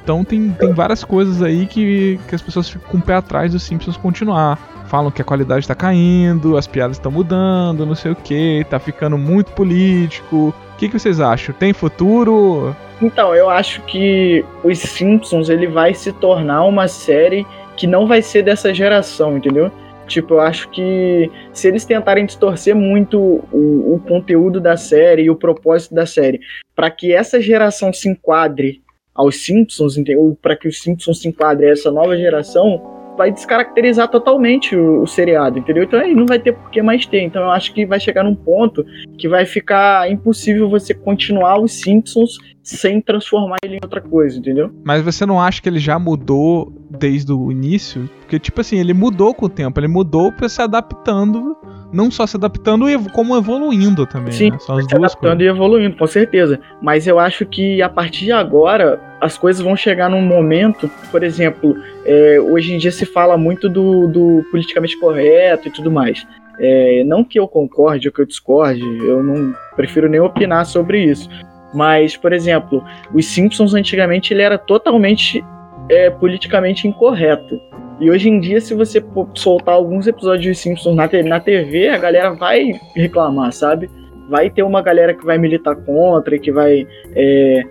[0.02, 3.52] Então tem, tem várias coisas aí que, que as pessoas ficam com o pé atrás
[3.52, 4.58] dos Simpsons continuar
[4.94, 8.78] falam que a qualidade tá caindo, as piadas estão mudando, não sei o que, tá
[8.78, 10.54] ficando muito político.
[10.72, 11.52] O que, que vocês acham?
[11.52, 12.76] Tem futuro?
[13.02, 17.44] Então, eu acho que os Simpsons ele vai se tornar uma série
[17.76, 19.68] que não vai ser dessa geração, entendeu?
[20.06, 25.30] Tipo, eu acho que se eles tentarem distorcer muito o, o conteúdo da série e
[25.30, 26.38] o propósito da série,
[26.72, 28.80] para que essa geração se enquadre
[29.12, 34.08] aos Simpsons, ou para que os Simpsons se enquadre a essa nova geração, vai descaracterizar
[34.08, 35.84] totalmente o, o, seriado, entendeu?
[35.84, 37.22] Então aí não vai ter por que mais ter.
[37.22, 38.84] Então eu acho que vai chegar num ponto
[39.18, 44.70] que vai ficar impossível você continuar os Simpsons sem transformar ele em outra coisa, entendeu?
[44.84, 48.08] Mas você não acha que ele já mudou desde o início?
[48.20, 51.56] Porque, tipo assim, ele mudou com o tempo, ele mudou pra se adaptando
[51.94, 54.32] não só se adaptando, como evoluindo também.
[54.32, 54.58] Sim, né?
[54.58, 55.46] São as se adaptando coisas.
[55.46, 56.58] e evoluindo, com certeza.
[56.82, 61.22] Mas eu acho que a partir de agora as coisas vão chegar num momento, por
[61.22, 66.26] exemplo, é, hoje em dia se fala muito do, do politicamente correto e tudo mais.
[66.58, 71.04] É, não que eu concorde ou que eu discorde, eu não prefiro nem opinar sobre
[71.04, 71.28] isso.
[71.72, 75.44] Mas, por exemplo, os Simpsons antigamente ele era totalmente
[75.88, 77.60] é, politicamente incorreto.
[78.00, 79.02] E hoje em dia, se você
[79.34, 83.88] soltar alguns episódios de Simpsons na, na TV, a galera vai reclamar, sabe?
[84.28, 87.62] Vai ter uma galera que vai militar contra e que vai, é,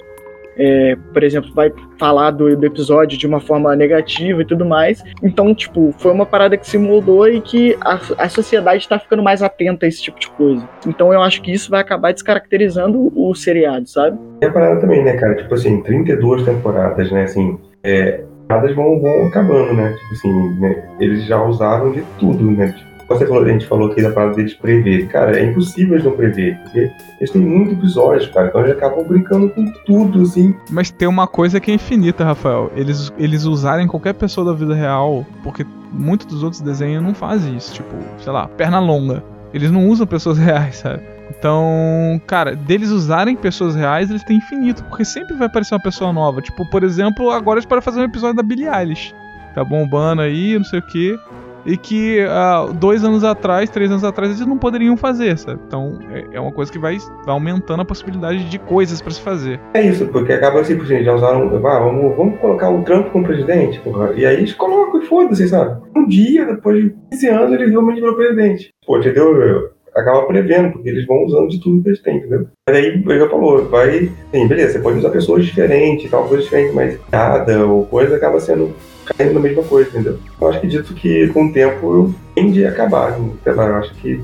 [0.55, 5.03] é, por exemplo, vai falar do, do, episódio de uma forma negativa e tudo mais.
[5.21, 9.23] Então, tipo, foi uma parada que se moldou e que a, a sociedade está ficando
[9.23, 10.67] mais atenta a esse tipo de coisa.
[10.87, 14.17] Então, eu acho que isso vai acabar descaracterizando o seriado, sabe?
[14.41, 15.35] E a parada também, né, cara?
[15.35, 17.23] Tipo assim, 32 temporadas, né?
[17.23, 19.93] Assim, é, piadas vão, vão acabando, né?
[19.93, 20.83] Tipo assim, né?
[20.99, 22.71] eles já usaram de tudo, né?
[22.71, 25.07] Tipo, você falou, a gente falou aqui da parada deles prever.
[25.07, 28.47] Cara, é impossível eles não prever, porque eles têm muitos episódios, cara.
[28.47, 30.55] Então eles acabam brincando com tudo, assim.
[30.71, 32.71] Mas tem uma coisa que é infinita, Rafael.
[32.75, 37.55] Eles, eles usarem qualquer pessoa da vida real, porque muitos dos outros desenhos não fazem
[37.55, 37.73] isso.
[37.73, 39.23] Tipo, sei lá, perna longa.
[39.53, 41.12] Eles não usam pessoas reais, sabe?
[41.37, 46.13] Então, cara, deles usarem pessoas reais, eles têm infinito, porque sempre vai aparecer uma pessoa
[46.13, 46.41] nova.
[46.41, 49.13] Tipo, por exemplo, agora eles podem fazer um episódio da Billie Eilish.
[49.53, 51.17] Tá bombando aí, não sei o que.
[51.65, 55.61] E que uh, dois anos atrás, três anos atrás, eles não poderiam fazer, sabe?
[55.65, 59.21] Então é, é uma coisa que vai, vai, aumentando a possibilidade de coisas para se
[59.21, 59.61] fazer.
[59.73, 61.55] É isso, porque acaba assim, por exemplo, já usaram.
[61.65, 64.11] Ah, vamos, vamos colocar o Trump como presidente, porra.
[64.13, 65.81] E aí eles colocam e foda-se, sabe?
[65.95, 68.73] Um dia, depois de 15 anos, ele realmente virou presidente.
[68.85, 69.71] Pô, entendeu?
[69.95, 72.47] Acaba prevendo, porque eles vão usando de tudo que eles têm, entendeu?
[72.67, 76.43] Mas aí ele já falou, vai, sim, beleza, você pode usar pessoas diferentes, tal, coisa
[76.43, 78.73] diferente, mas nada ou coisa acaba sendo
[79.05, 80.17] caindo na mesma coisa, entendeu?
[80.39, 83.93] Eu acho que dito que com o tempo tende a acabar, sei lá, eu acho
[83.95, 84.21] que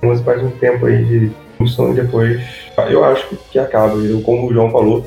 [0.00, 2.40] vamos faz um tempo aí de função e depois
[2.88, 3.94] eu acho que acaba,
[4.24, 5.04] como o João falou.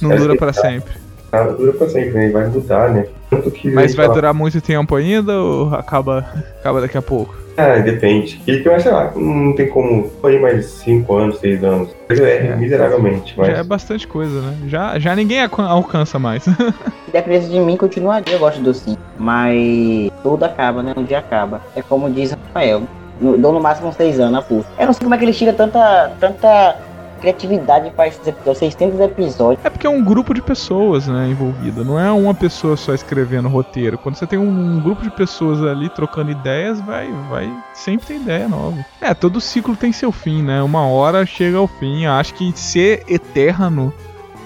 [0.00, 1.01] Não dura para sempre.
[1.32, 2.28] Nada dura pra sempre, né?
[2.30, 3.06] Vai mudar, né?
[3.30, 6.26] Tanto que Mas vai durar muito tempo ainda ou acaba,
[6.60, 7.34] acaba daqui a pouco?
[7.56, 8.40] Ah, depende.
[8.46, 11.88] E que eu sei lá, não tem como ir mais 5 anos, 6 anos.
[12.10, 13.34] É, é, miseravelmente.
[13.36, 13.48] Mas...
[13.48, 14.56] Já é bastante coisa, né?
[14.66, 16.44] Já, já ninguém alcança mais.
[17.06, 18.34] Se dependesse de mim, continuaria.
[18.34, 18.96] Eu gosto do sim.
[19.18, 20.92] Mas tudo acaba, né?
[20.96, 21.62] Um dia acaba.
[21.74, 22.82] É como diz Rafael.
[23.20, 24.64] Dou no máximo uns 6 anos a full.
[24.78, 26.76] Eu não sei como é que ele tira tanta, tanta
[27.22, 29.64] criatividade para esses episódios, 600 episódios.
[29.64, 31.84] É porque é um grupo de pessoas, né, envolvida.
[31.84, 33.96] Não é uma pessoa só escrevendo roteiro.
[33.96, 38.48] Quando você tem um, grupo de pessoas ali trocando ideias, vai, vai sempre ter ideia
[38.48, 38.84] nova.
[39.00, 40.60] É, todo ciclo tem seu fim, né?
[40.62, 42.04] Uma hora chega ao fim.
[42.06, 43.92] Acho que ser eterno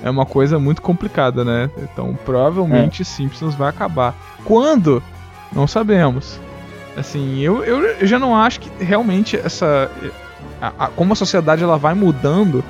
[0.02, 1.70] é uma coisa muito complicada, né?
[1.78, 3.04] Então, provavelmente é.
[3.04, 4.14] Simpsons vai acabar.
[4.44, 5.02] Quando?
[5.52, 6.38] Não sabemos.
[6.96, 9.90] Assim, eu, eu já não acho que realmente essa
[10.60, 12.64] a, a, como a sociedade ela vai mudando,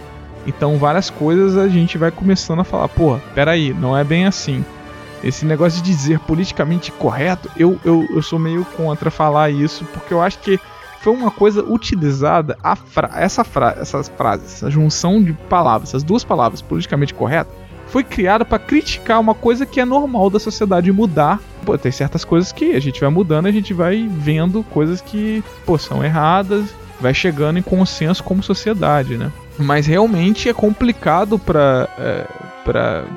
[0.47, 4.65] então várias coisas a gente vai começando a falar, pô, peraí, não é bem assim.
[5.25, 10.15] Esse negócio de dizer politicamente correto, eu, eu, eu sou meio contra falar isso, porque
[10.15, 10.61] eu acho que
[11.01, 16.03] foi uma coisa utilizada, a fra essa fra essas frases, essa junção de palavras, essas
[16.03, 17.51] duas palavras, politicamente correto,
[17.87, 21.41] foi criada para criticar uma coisa que é normal da sociedade mudar.
[21.65, 25.43] Pô, tem certas coisas que a gente vai mudando, a gente vai vendo coisas que,
[25.65, 29.31] pô, são erradas, vai chegando em consenso como sociedade, né?
[29.59, 32.27] Mas realmente é complicado para é,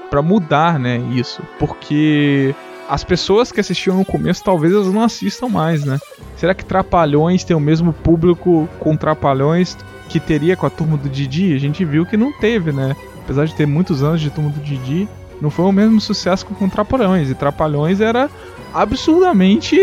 [0.10, 2.54] para mudar, né, isso, porque
[2.88, 6.00] as pessoas que assistiam no começo talvez elas não assistam mais, né?
[6.36, 9.78] Será que Trapalhões tem o mesmo público com Trapalhões
[10.08, 11.54] que teria com a turma do Didi?
[11.54, 12.96] A gente viu que não teve, né?
[13.24, 15.08] Apesar de ter muitos anos de turma do Didi,
[15.42, 17.30] não foi o mesmo sucesso com Trapalhões.
[17.30, 18.30] E Trapalhões era
[18.74, 19.78] absurdamente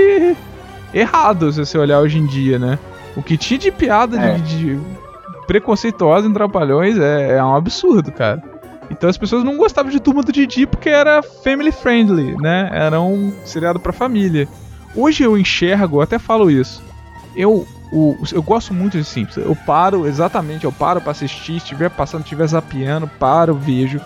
[0.93, 2.79] errado se você olhar hoje em dia, né?
[3.17, 4.35] O que tinha de piada é.
[4.39, 4.81] de, de
[5.47, 8.43] preconceituosa em Trapalhões é, é um absurdo, cara.
[8.91, 12.71] Então as pessoas não gostavam de Turma do Didi porque era family friendly, né?
[12.73, 14.47] Era um seriado pra família.
[14.95, 16.83] Hoje eu enxergo, eu até falo isso.
[17.35, 19.45] Eu, o, eu gosto muito de Simpsons.
[19.45, 21.53] Eu paro, exatamente, eu paro pra assistir.
[21.53, 24.01] Se estiver passando, estiver zapeando, paro, vejo.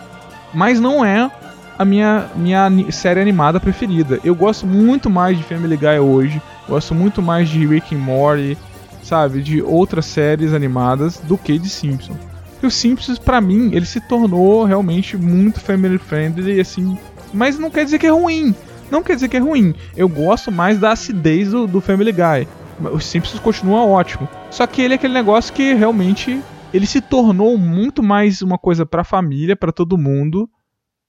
[0.53, 1.31] Mas não é
[1.79, 4.19] a minha, minha série animada preferida.
[4.25, 6.43] Eu gosto muito mais de Family Guy hoje.
[6.69, 8.57] Gosto muito mais de Rick and Morty
[9.03, 12.19] sabe, de outras séries animadas do que de Simpsons.
[12.63, 16.99] E o Simpsons, para mim, ele se tornou realmente muito family friendly, assim,
[17.33, 18.55] mas não quer dizer que é ruim.
[18.91, 19.75] Não quer dizer que é ruim.
[19.97, 22.47] Eu gosto mais da acidez do, do Family Guy.
[22.93, 24.29] O Simpsons continua ótimo.
[24.51, 26.41] Só que ele é aquele negócio que realmente
[26.73, 30.49] ele se tornou muito mais uma coisa pra família, para todo mundo,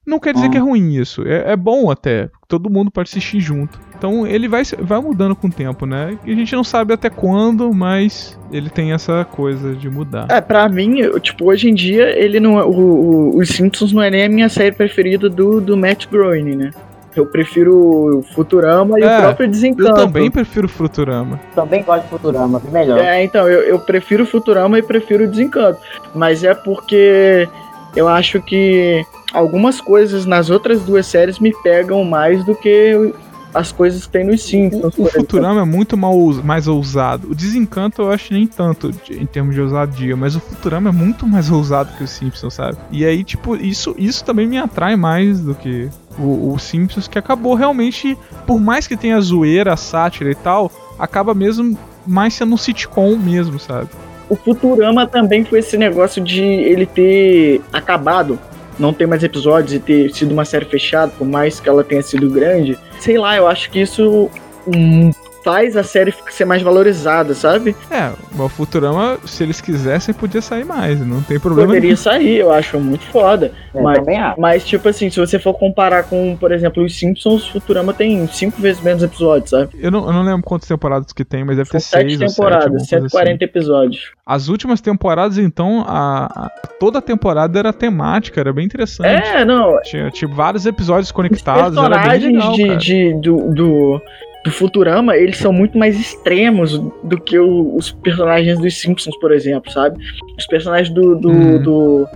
[0.06, 0.64] não quer dizer que é ah.
[0.64, 1.24] ruim isso.
[1.28, 2.30] É, é, bom até.
[2.48, 3.80] Todo mundo pode assistir junto.
[3.96, 6.18] Então ele vai, vai mudando com o tempo, né?
[6.26, 10.26] E a gente não sabe até quando, mas ele tem essa coisa de mudar.
[10.30, 13.94] É, pra mim, eu, tipo, hoje em dia, ele não é, o, o, Os Simpsons
[13.94, 16.72] não é nem a minha série preferida do, do Matt Groening, né?
[17.16, 19.90] Eu prefiro Futurama e é, o próprio Desencanto.
[19.90, 21.40] Eu também prefiro Futurama.
[21.54, 22.98] Também gosto de Futurama, melhor.
[23.00, 25.80] É, então, eu, eu prefiro Futurama e prefiro Desencanto.
[26.16, 27.48] Mas é porque
[27.96, 33.14] eu acho que algumas coisas nas outras duas séries me pegam mais do que
[33.54, 34.98] as coisas que tem nos Simpsons.
[34.98, 37.30] O, o Futurama é muito mal, mais ousado.
[37.30, 41.28] O Desencanto eu acho nem tanto em termos de ousadia, mas o Futurama é muito
[41.28, 42.78] mais ousado que o Simpsons, sabe?
[42.92, 47.20] E aí, tipo, isso, isso também me atrai mais do que o, o Simpsons, que
[47.20, 48.18] acabou realmente,
[48.48, 53.60] por mais que tenha zoeira, sátira e tal, acaba mesmo mais sendo um sitcom mesmo,
[53.60, 53.90] sabe?
[54.32, 58.40] O Futurama também foi esse negócio de ele ter acabado
[58.80, 62.02] não ter mais episódios e ter sido uma série fechada, por mais que ela tenha
[62.02, 64.32] sido grande, sei lá, eu acho que isso
[64.66, 65.12] um,
[65.44, 67.76] faz a série ser mais valorizada, sabe?
[67.90, 71.68] É, o Futurama, se eles quisessem, podia sair mais, não tem problema.
[71.68, 71.98] Poderia nenhum.
[71.98, 73.52] sair, eu acho muito foda.
[73.74, 74.00] Eu mas,
[74.38, 78.62] mas, tipo assim, se você for comparar com, por exemplo, os Simpsons, Futurama tem cinco
[78.62, 79.70] vezes menos episódios, sabe?
[79.80, 82.36] Eu não, eu não lembro quantas temporadas que tem, mas deve São ter sete seis
[82.36, 83.44] temporadas, sete, 140 assim.
[83.44, 84.12] episódios.
[84.26, 89.28] As últimas temporadas, então, a, a, toda a temporada era temática, era bem interessante.
[89.28, 89.80] É, não.
[89.84, 91.78] Tinha, tinha vários episódios conectados.
[91.78, 94.02] Os personagens legal, de, de, do, do
[94.44, 99.32] do Futurama, eles são muito mais extremos do que o, os personagens dos Simpsons, por
[99.32, 100.04] exemplo, sabe?
[100.38, 101.62] Os personagens do, do, hum.
[101.62, 102.08] do,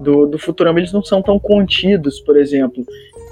[0.00, 2.84] do, do, Futurama, eles não são tão contidos, por exemplo.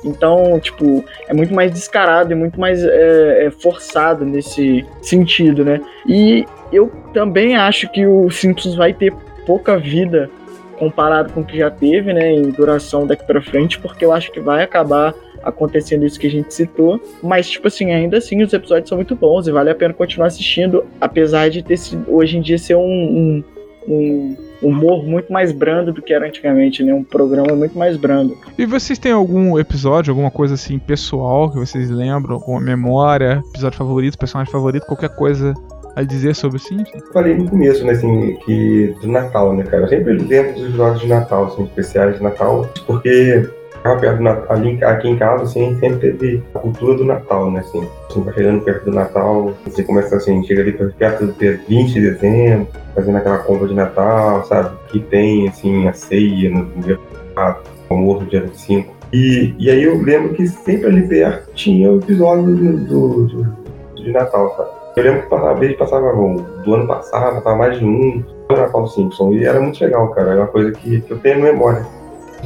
[0.05, 5.81] Então, tipo, é muito mais descarado e muito mais é, é forçado nesse sentido, né?
[6.07, 9.13] E eu também acho que o Simpsons vai ter
[9.45, 10.31] pouca vida
[10.79, 14.33] comparado com o que já teve, né, em duração daqui para frente, porque eu acho
[14.33, 18.53] que vai acabar acontecendo isso que a gente citou, mas tipo assim, ainda assim os
[18.53, 22.37] episódios são muito bons e vale a pena continuar assistindo, apesar de ter sido, hoje
[22.37, 23.45] em dia ser um, um,
[23.89, 26.93] um humor muito mais brando do que era antigamente, né?
[26.93, 28.37] Um programa muito mais brando.
[28.59, 33.79] E vocês têm algum episódio, alguma coisa assim pessoal que vocês lembram, alguma memória, episódio
[33.79, 35.55] favorito, personagem favorito, qualquer coisa
[35.97, 37.03] a dizer sobre o Simpsons?
[37.13, 39.85] Falei no começo, né, assim, que do Natal, né, cara?
[39.85, 43.49] Eu sempre lembro dos episódios de Natal, assim, especiais de Natal, porque
[43.83, 47.61] perto do Natal, ali, aqui em casa, assim, sempre teve a cultura do Natal, né,
[47.61, 47.87] assim.
[48.09, 51.93] Assim, vai chegando perto do Natal, você começa assim, chega ali perto do dia 20
[51.93, 54.77] de dezembro, fazendo aquela compra de Natal, sabe?
[54.89, 56.99] Que tem, assim, a ceia no dia
[57.35, 58.95] 4, o almoço no dia 25.
[59.13, 63.61] E, e aí eu lembro que sempre ali perto tinha o episódio do, do, do
[63.97, 64.81] de Natal, sabe?
[64.97, 69.33] Eu lembro que passava, vez passava do ano passado, passava mais de um Natal Simpson.
[69.33, 70.33] E era muito legal, cara.
[70.33, 71.87] É uma coisa que, que eu tenho memória.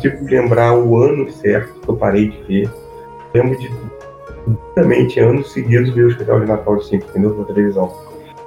[0.00, 2.70] Tipo, lembrar o ano certo que eu parei de ver.
[3.34, 3.70] Lembro de
[4.76, 7.34] realmente anos seguidos ver o especial de Natal do Simpsons, entendeu?
[7.36, 7.92] Na televisão.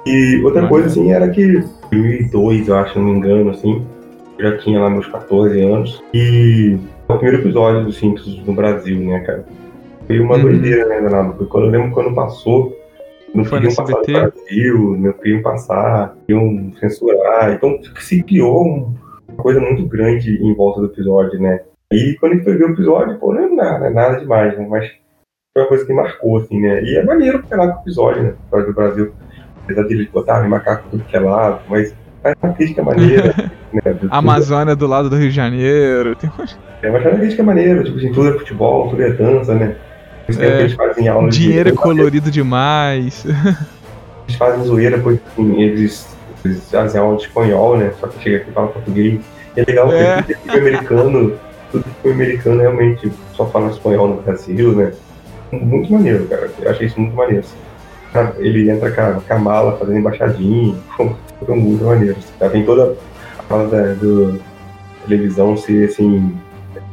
[0.06, 3.84] E outra coisa, assim, era que em 2002, eu acho, se não me engano, assim,
[4.38, 6.02] eu já tinha lá meus 14 anos.
[6.14, 6.78] E
[7.08, 9.44] o primeiro episódio do Simpsons no Brasil, né, cara?
[10.06, 10.42] Foi uma uhum.
[10.42, 11.30] doideira, né, Danado?
[11.30, 12.74] Porque quando eu lembro quando passou,
[13.34, 17.52] não Foi queriam passar no Brasil, não queriam passar, queriam censurar.
[17.52, 19.07] Então se criou uma
[19.42, 21.60] coisa muito grande em volta do episódio, né?
[21.92, 24.58] E quando a gente foi ver o episódio, pô, não é nada, é nada demais,
[24.58, 24.66] né?
[24.68, 24.90] Mas
[25.54, 26.82] foi uma coisa que marcou, assim, né?
[26.82, 28.34] E é maneiro porque lá com o episódio, né?
[28.50, 29.12] Fora do Brasil.
[29.64, 33.34] Apesar de eles botarem macaco tudo que é lado, mas faz uma crítica maneira.
[33.72, 33.92] né?
[33.94, 36.14] Do, Amazônia do lado do Rio de Janeiro.
[36.16, 36.30] Tem...
[36.82, 39.76] É, mas faz uma crítica maneira, tipo assim, tudo é futebol, tudo é dança, né?
[40.38, 41.78] É, eles fazem aula dinheiro de...
[41.78, 43.24] é colorido demais.
[43.24, 46.17] Eles fazem zoeira porque assim, eles,
[46.50, 47.92] eles fazem aula de espanhol, né?
[48.00, 49.20] Só que chega aqui e fala português.
[49.56, 50.16] E é legal é.
[50.16, 51.32] porque tudo americano,
[51.70, 54.92] tudo que americano realmente só fala espanhol no Brasil, né?
[55.52, 56.50] Muito maneiro, cara.
[56.60, 57.44] Eu achei isso muito maneiro.
[58.38, 60.74] Ele entra com a, com a mala fazendo embaixadinha.
[61.46, 62.16] Foi muito maneiro.
[62.40, 62.96] Já tem toda
[63.38, 64.40] a fala da do,
[65.06, 66.34] televisão ser assim.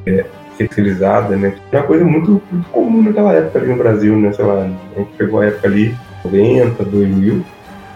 [0.05, 0.25] É,
[0.57, 1.53] sexualizada, né?
[1.71, 4.31] É uma coisa muito, muito, comum naquela época ali no Brasil, né?
[4.31, 7.45] Sei lá, a gente pegou a época ali, 90, 2000,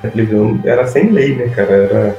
[0.04, 1.72] a televisão era sem lei, né, cara?
[1.72, 2.18] Era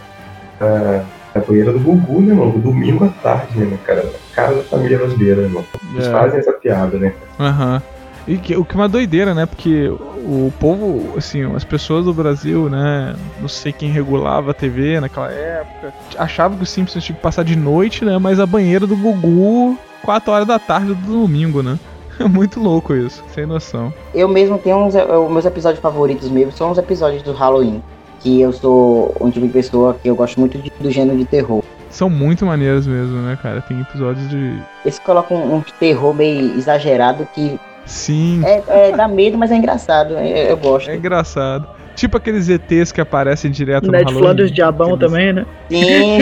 [0.61, 2.59] a, a banheira do Gugu, né, mano?
[2.59, 4.05] Domingo à tarde, né, cara?
[4.35, 5.67] Cara da família brasileira, né, mano?
[5.95, 6.11] Eles é.
[6.11, 7.13] fazem essa piada, né?
[7.39, 7.75] Aham.
[7.75, 8.01] Uhum.
[8.29, 9.47] E que, o que é uma doideira, né?
[9.47, 13.17] Porque o povo, assim, as pessoas do Brasil, né?
[13.41, 17.45] Não sei quem regulava a TV naquela época, achavam que o Simpsons tinha que passar
[17.45, 18.19] de noite, né?
[18.19, 21.79] Mas a banheira do Gugu 4 horas da tarde do domingo, né?
[22.21, 23.93] É muito louco isso, sem noção.
[24.15, 24.95] Eu mesmo tenho uns.
[24.95, 27.83] Os meus episódios favoritos mesmo são os episódios do Halloween.
[28.21, 31.25] Que eu sou um tipo de pessoa que eu gosto muito de, do gênero de
[31.25, 31.65] terror.
[31.89, 33.63] São muito maneiros mesmo, né, cara?
[33.63, 34.61] Tem episódios de.
[34.85, 37.59] Eles colocam um, um terror meio exagerado que.
[37.87, 38.43] Sim.
[38.45, 40.13] É, é, dá medo, mas é engraçado.
[40.13, 40.91] Eu, eu gosto.
[40.91, 41.67] É engraçado.
[41.97, 44.19] Tipo aqueles ETs que aparecem direto no Halloween.
[44.19, 45.11] Flanders Diabão aqueles...
[45.11, 45.47] também, né?
[45.69, 46.19] Sim.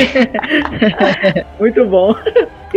[1.59, 2.15] Muito bom.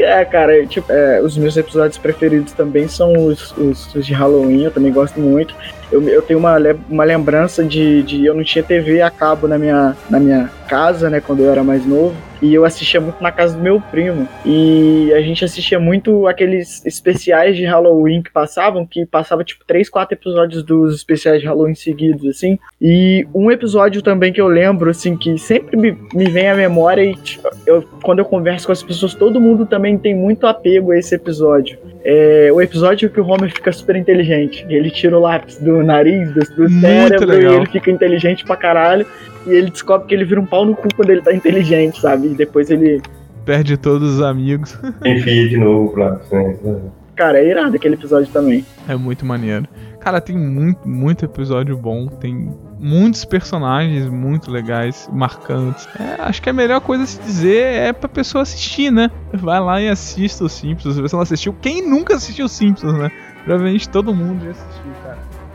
[0.02, 4.64] É, cara, tipo, é, os meus episódios preferidos também são os, os, os, de Halloween,
[4.64, 5.56] eu também gosto muito.
[5.91, 6.58] Eu, eu tenho uma,
[6.89, 11.10] uma lembrança de, de eu não tinha TV a cabo na minha, na minha casa,
[11.10, 12.16] né, quando eu era mais novo.
[12.42, 14.28] E eu assistia muito na casa do meu primo.
[14.46, 19.89] E a gente assistia muito aqueles especiais de Halloween que passavam, que passava tipo três,
[19.89, 22.58] quatro episódios dos especiais de Halloween seguidos, assim.
[22.82, 27.04] E um episódio também que eu lembro, assim, que sempre me, me vem à memória
[27.04, 30.92] e tipo, eu, quando eu converso com as pessoas, todo mundo também tem muito apego
[30.92, 31.78] a esse episódio.
[32.04, 34.66] É o episódio que o Homer fica super inteligente.
[34.68, 37.54] Ele tira o lápis do nariz, do, do cérebro, legal.
[37.54, 39.06] e ele fica inteligente pra caralho
[39.46, 42.28] e ele descobre que ele vira um pau no cu quando ele tá inteligente, sabe?
[42.28, 43.02] E depois ele.
[43.46, 44.78] Perde todos os amigos.
[45.04, 46.20] Enfia de novo lá.
[46.32, 46.82] Né?
[47.16, 48.66] Cara, é irado aquele episódio também.
[48.88, 49.68] É muito maneiro.
[50.00, 52.08] Cara, tem muito, muito episódio bom.
[52.08, 55.88] Tem muitos personagens muito legais, marcantes.
[56.00, 59.12] É, acho que a melhor coisa a se dizer é pra pessoa assistir, né?
[59.32, 60.96] Vai lá e assista os Simpsons.
[60.96, 63.12] Se você não assistiu, quem nunca assistiu os Simpsons, né?
[63.44, 64.91] Provavelmente todo mundo já assistiu.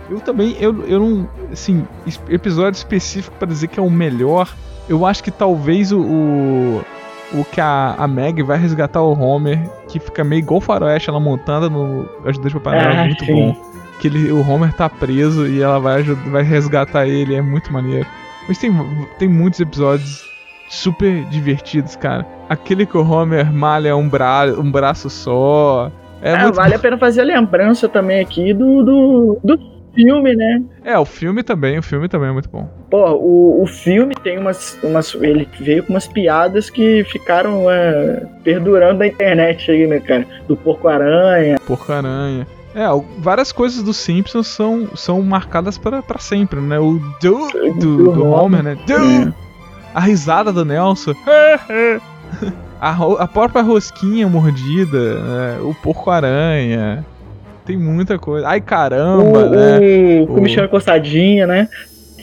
[0.08, 1.28] Eu também, eu, eu não.
[1.52, 1.86] Assim,
[2.28, 4.48] episódio específico para dizer que é o melhor.
[4.88, 6.00] Eu acho que talvez o.
[6.00, 6.84] o,
[7.34, 11.18] o que a, a Meg vai resgatar o Homer, que fica meio igual faroeste, ela
[11.18, 13.32] montada no Ajuda de Papai Noel, é muito sim.
[13.32, 13.72] bom.
[14.00, 18.06] Que ele, o Homer tá preso e ela vai, vai resgatar ele, é muito maneiro.
[18.46, 18.70] Mas tem,
[19.18, 20.24] tem muitos episódios
[20.68, 22.24] super divertidos, cara.
[22.48, 25.90] Aquele que o Homer malha um, bra um braço só
[26.22, 26.76] É, é vale bom.
[26.76, 30.62] a pena fazer a lembrança também aqui do, do, do filme, né?
[30.84, 32.68] É, o filme também, o filme também é muito bom.
[32.90, 35.14] Pô, o, o filme tem umas, umas.
[35.14, 40.26] Ele veio com umas piadas que ficaram é, perdurando na internet aí, né, cara?
[40.46, 41.56] Do Porco-Aranha.
[41.66, 42.46] Porco-Aranha.
[42.74, 42.84] É,
[43.18, 46.78] várias coisas do Simpsons são, são marcadas para pra sempre, né?
[46.78, 48.76] O do, do, do Homer, né?
[48.86, 49.32] Do, é.
[49.94, 51.14] A risada do Nelson.
[52.78, 55.58] a, a própria rosquinha mordida, né?
[55.62, 57.04] o porco-aranha.
[57.66, 58.46] Tem muita coisa.
[58.48, 60.20] Ai caramba, o, né?
[60.22, 61.68] O comichão coçadinha, né?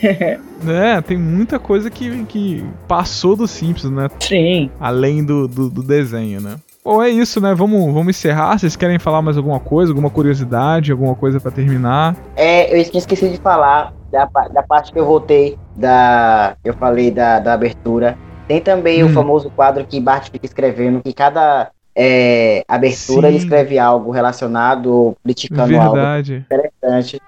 [0.68, 4.10] é, tem muita coisa que, que passou do Simpsons, né?
[4.20, 4.72] Sim.
[4.80, 6.56] Além do, do, do desenho, né?
[6.84, 7.54] Bom, é isso, né?
[7.54, 8.58] Vamos, vamos encerrar.
[8.58, 12.16] Vocês querem falar mais alguma coisa, alguma curiosidade, alguma coisa para terminar?
[12.36, 16.56] É, eu tinha esquecido de falar da, da parte que eu voltei, da.
[16.64, 18.18] Eu falei da, da abertura.
[18.48, 19.08] Tem também hum.
[19.08, 23.36] o famoso quadro que Bart fica escrevendo, que cada é, abertura Sim.
[23.36, 26.34] ele escreve algo relacionado criticando Verdade.
[26.34, 27.22] algo interessante.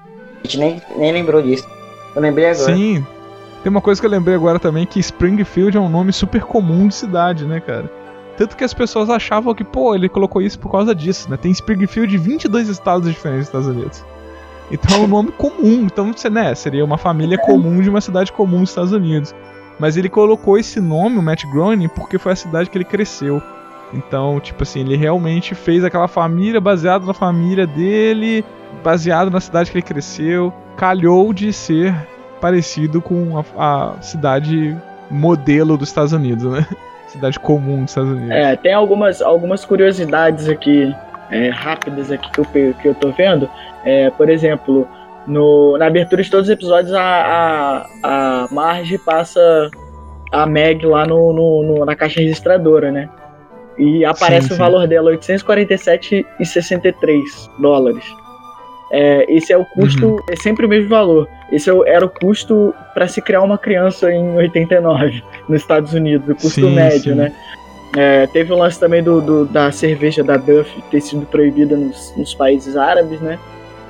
[0.43, 1.68] A gente nem, nem lembrou disso.
[2.16, 2.76] Eu lembrei agora.
[2.76, 3.05] Sim.
[3.63, 6.88] Tem uma coisa que eu lembrei agora também, que Springfield é um nome super comum
[6.88, 7.89] de cidade, né, cara?
[8.38, 11.38] Tanto que as pessoas achavam que, pô, ele colocou isso por causa disso, né?
[11.38, 14.05] Tem Springfield de 22 estados diferentes dos Estados Unidos.
[14.70, 15.84] Então é um nome comum.
[15.84, 19.34] Então, você, né, seria uma família comum de uma cidade comum dos Estados Unidos.
[19.80, 23.41] Mas ele colocou esse nome, o Matt Groening, porque foi a cidade que ele cresceu.
[23.94, 28.44] Então, tipo assim, ele realmente fez aquela família baseado na família dele,
[28.84, 30.54] baseado na cidade que ele cresceu.
[30.76, 31.96] Calhou de ser
[32.42, 34.76] parecido com a, a cidade
[35.10, 36.66] modelo dos Estados Unidos, né?
[37.08, 38.32] cidade comum dos Estados Unidos.
[38.32, 40.94] É, tem algumas, algumas curiosidades aqui,
[41.32, 43.50] é, rápidas aqui que eu, que eu tô vendo.
[43.86, 44.88] É, por exemplo,
[45.26, 49.70] no, na abertura de todos os episódios, a, a, a Marge passa
[50.32, 53.10] a Meg lá no, no, no na caixa registradora, né?
[53.78, 57.24] E aparece sim, o valor dela, 847,63
[57.60, 58.06] dólares.
[58.92, 60.20] É, esse é o custo, uhum.
[60.30, 61.28] é sempre o mesmo valor.
[61.52, 66.30] Esse é era o custo para se criar uma criança em 89 nos Estados Unidos,
[66.30, 67.34] o custo sim, médio, né?
[67.98, 72.14] É, teve o lance também do, do, da cerveja da Duff ter sido proibida nos,
[72.18, 73.40] nos, países árabes, né?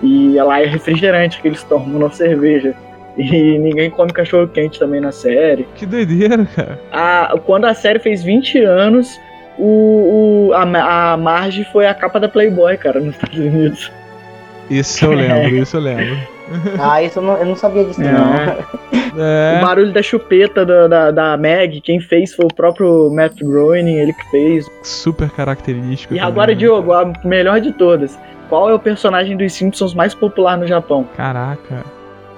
[0.04, 2.76] E lá é refrigerante que eles tomam, não cerveja.
[3.18, 5.66] E ninguém come cachorro quente também na série.
[5.76, 6.80] Que doideira, cara.
[6.92, 9.20] A, quando a série fez 20 anos,
[9.58, 13.91] o, o, a, a Marge foi a capa da Playboy, cara, nos Estados Unidos.
[14.70, 16.18] Isso eu lembro, isso eu lembro.
[16.80, 18.12] Ah, isso eu não, eu não sabia disso, é.
[18.12, 18.36] não.
[19.18, 19.58] É.
[19.58, 23.95] O barulho da chupeta da, da, da, Meg, quem fez foi o próprio Matt Groening,
[23.95, 24.70] ele que fez.
[24.84, 26.14] Super característico.
[26.14, 26.32] E também.
[26.32, 26.58] agora, né?
[26.60, 28.20] Diogo, a melhor de todas.
[28.47, 31.08] Qual é o personagem dos Simpsons mais popular no Japão?
[31.18, 31.84] Caraca,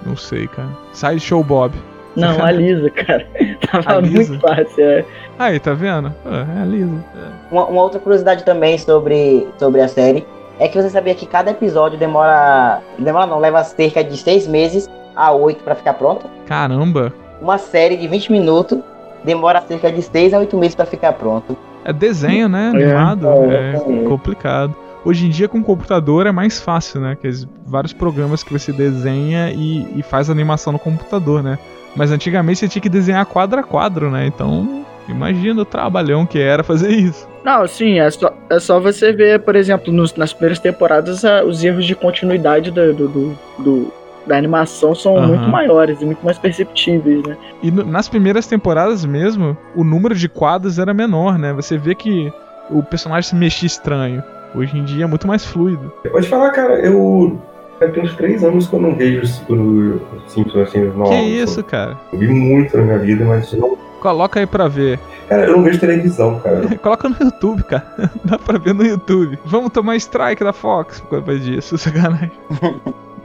[0.05, 0.69] não sei, cara.
[0.93, 1.73] Sai Show Bob.
[2.17, 3.25] Não, a Lisa, cara.
[3.71, 4.31] Tava Lisa?
[4.31, 5.05] muito fácil, é.
[5.37, 6.13] Aí, tá vendo?
[6.25, 7.05] É, é a Lisa.
[7.15, 7.53] É.
[7.53, 10.25] Uma, uma, outra curiosidade também sobre, sobre a série
[10.59, 12.81] é que você sabia que cada episódio demora.
[12.97, 16.27] Demora não, leva cerca de seis meses a oito para ficar pronto.
[16.47, 17.13] Caramba!
[17.39, 18.79] Uma série de 20 minutos
[19.23, 21.55] demora cerca de seis a oito meses para ficar pronto.
[21.85, 22.71] É desenho, né?
[22.73, 22.91] É.
[22.91, 23.27] Animado.
[23.27, 24.75] É, é, complicado.
[25.05, 27.15] Hoje em dia com computador é mais fácil, né?
[27.19, 27.29] Que
[27.65, 31.57] vários programas que você desenha e, e faz animação no computador, né?
[31.95, 34.27] Mas antigamente você tinha que desenhar quadro a quadro, né?
[34.27, 37.27] Então Imagina o trabalhão que era fazer isso.
[37.43, 41.43] Não, sim, é só, é só você ver, por exemplo, nos, nas primeiras temporadas, a,
[41.43, 43.93] os erros de continuidade do, do, do, do
[44.25, 45.27] da animação são uhum.
[45.27, 47.37] muito maiores e muito mais perceptíveis, né?
[47.63, 51.53] E no, nas primeiras temporadas mesmo, o número de quadros era menor, né?
[51.53, 52.31] Você vê que
[52.69, 54.21] o personagem se mexia estranho.
[54.53, 55.93] Hoje em dia é muito mais fluido.
[56.11, 57.41] Pode falar, cara, eu.
[57.79, 61.09] Eu tenho uns três anos que eu não vejo o Simpsons assim, novos.
[61.09, 61.97] Que isso, cara?
[62.11, 64.99] Eu vi muito na minha vida, mas não Coloca aí pra ver.
[65.27, 66.67] Cara, eu não vejo televisão, cara.
[66.77, 68.11] Coloca no YouTube, cara.
[68.23, 69.37] Dá pra ver no YouTube.
[69.45, 72.31] Vamos tomar strike da Fox por causa disso, sacanagem.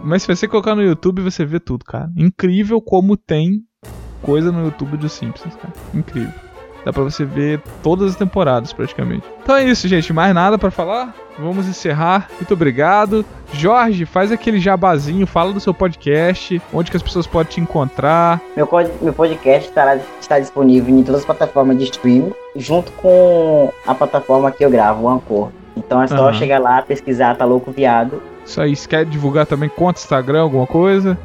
[0.03, 2.11] Mas se você colocar no YouTube, você vê tudo, cara.
[2.17, 3.63] Incrível como tem
[4.23, 5.73] coisa no YouTube dos Simpsons, cara.
[5.95, 6.33] Incrível.
[6.85, 9.25] Dá pra você ver todas as temporadas, praticamente.
[9.43, 10.13] Então é isso, gente.
[10.13, 11.15] Mais nada para falar?
[11.39, 12.29] Vamos encerrar.
[12.37, 13.25] Muito obrigado.
[13.53, 18.41] Jorge, faz aquele jabazinho, fala do seu podcast, onde que as pessoas podem te encontrar.
[18.57, 18.69] Meu,
[19.01, 24.51] meu podcast estará, está disponível em todas as plataformas de streaming, junto com a plataforma
[24.51, 25.51] que eu gravo, o Anchor.
[25.77, 26.35] Então é só uhum.
[26.35, 28.23] chegar lá, pesquisar, tá louco viado.
[28.45, 31.17] Isso aí, você quer divulgar também conta Instagram, alguma coisa?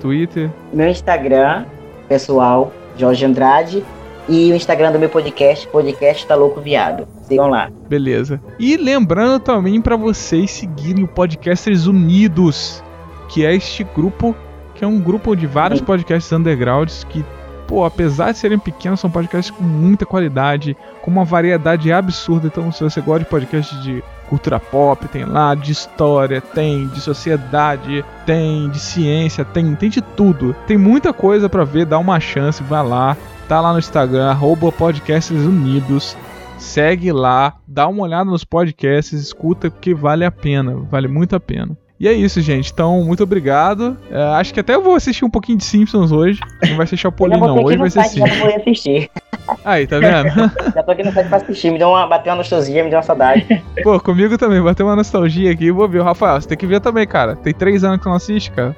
[0.00, 0.50] Twitter?
[0.72, 1.64] Meu Instagram,
[2.08, 3.84] pessoal, Jorge Andrade,
[4.28, 7.06] e o Instagram do meu podcast, podcast tá louco viado.
[7.22, 7.70] Sigam lá.
[7.88, 8.40] Beleza.
[8.58, 12.82] E lembrando também para vocês seguirem o Podcasters Unidos,
[13.28, 14.34] que é este grupo,
[14.74, 17.24] que é um grupo de vários podcasts undergrounds que
[17.66, 22.46] pô, apesar de serem pequenos, são podcasts com muita qualidade, com uma variedade absurda.
[22.46, 27.00] Então, se você gosta de podcast de cultura pop, tem lá de história, tem de
[27.00, 30.54] sociedade, tem de ciência, tem, tem de tudo.
[30.66, 33.16] Tem muita coisa para ver, dá uma chance, vai lá.
[33.48, 36.16] Tá lá no Instagram, arroba Podcasts Unidos.
[36.58, 41.40] Segue lá, dá uma olhada nos podcasts, escuta porque vale a pena, vale muito a
[41.40, 41.76] pena.
[41.98, 42.70] E é isso, gente.
[42.70, 43.96] Então, muito obrigado.
[44.10, 46.40] É, acho que até eu vou assistir um pouquinho de Simpsons hoje.
[46.68, 47.64] Não vai ser Chapolin, não.
[47.64, 48.38] Hoje vai ser Simpsons.
[48.38, 49.10] vou assistir.
[49.64, 50.28] Aí, tá vendo?
[50.74, 51.70] já tô aqui no site pra assistir.
[51.70, 53.46] Me deu uma, bateu uma nostalgia, me deu uma saudade.
[53.82, 54.60] Pô, comigo também.
[54.60, 55.70] Bateu uma nostalgia aqui.
[55.70, 56.02] Vou ver.
[56.02, 57.34] Rafael, você tem que ver também, cara.
[57.36, 58.76] Tem três anos que não assiste, cara.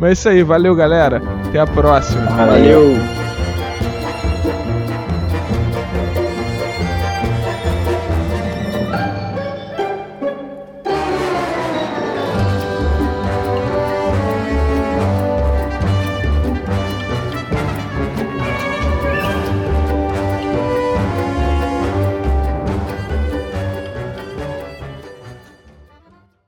[0.00, 0.42] Mas é isso aí.
[0.42, 1.22] Valeu, galera.
[1.46, 2.26] Até a próxima.
[2.26, 3.25] Valeu.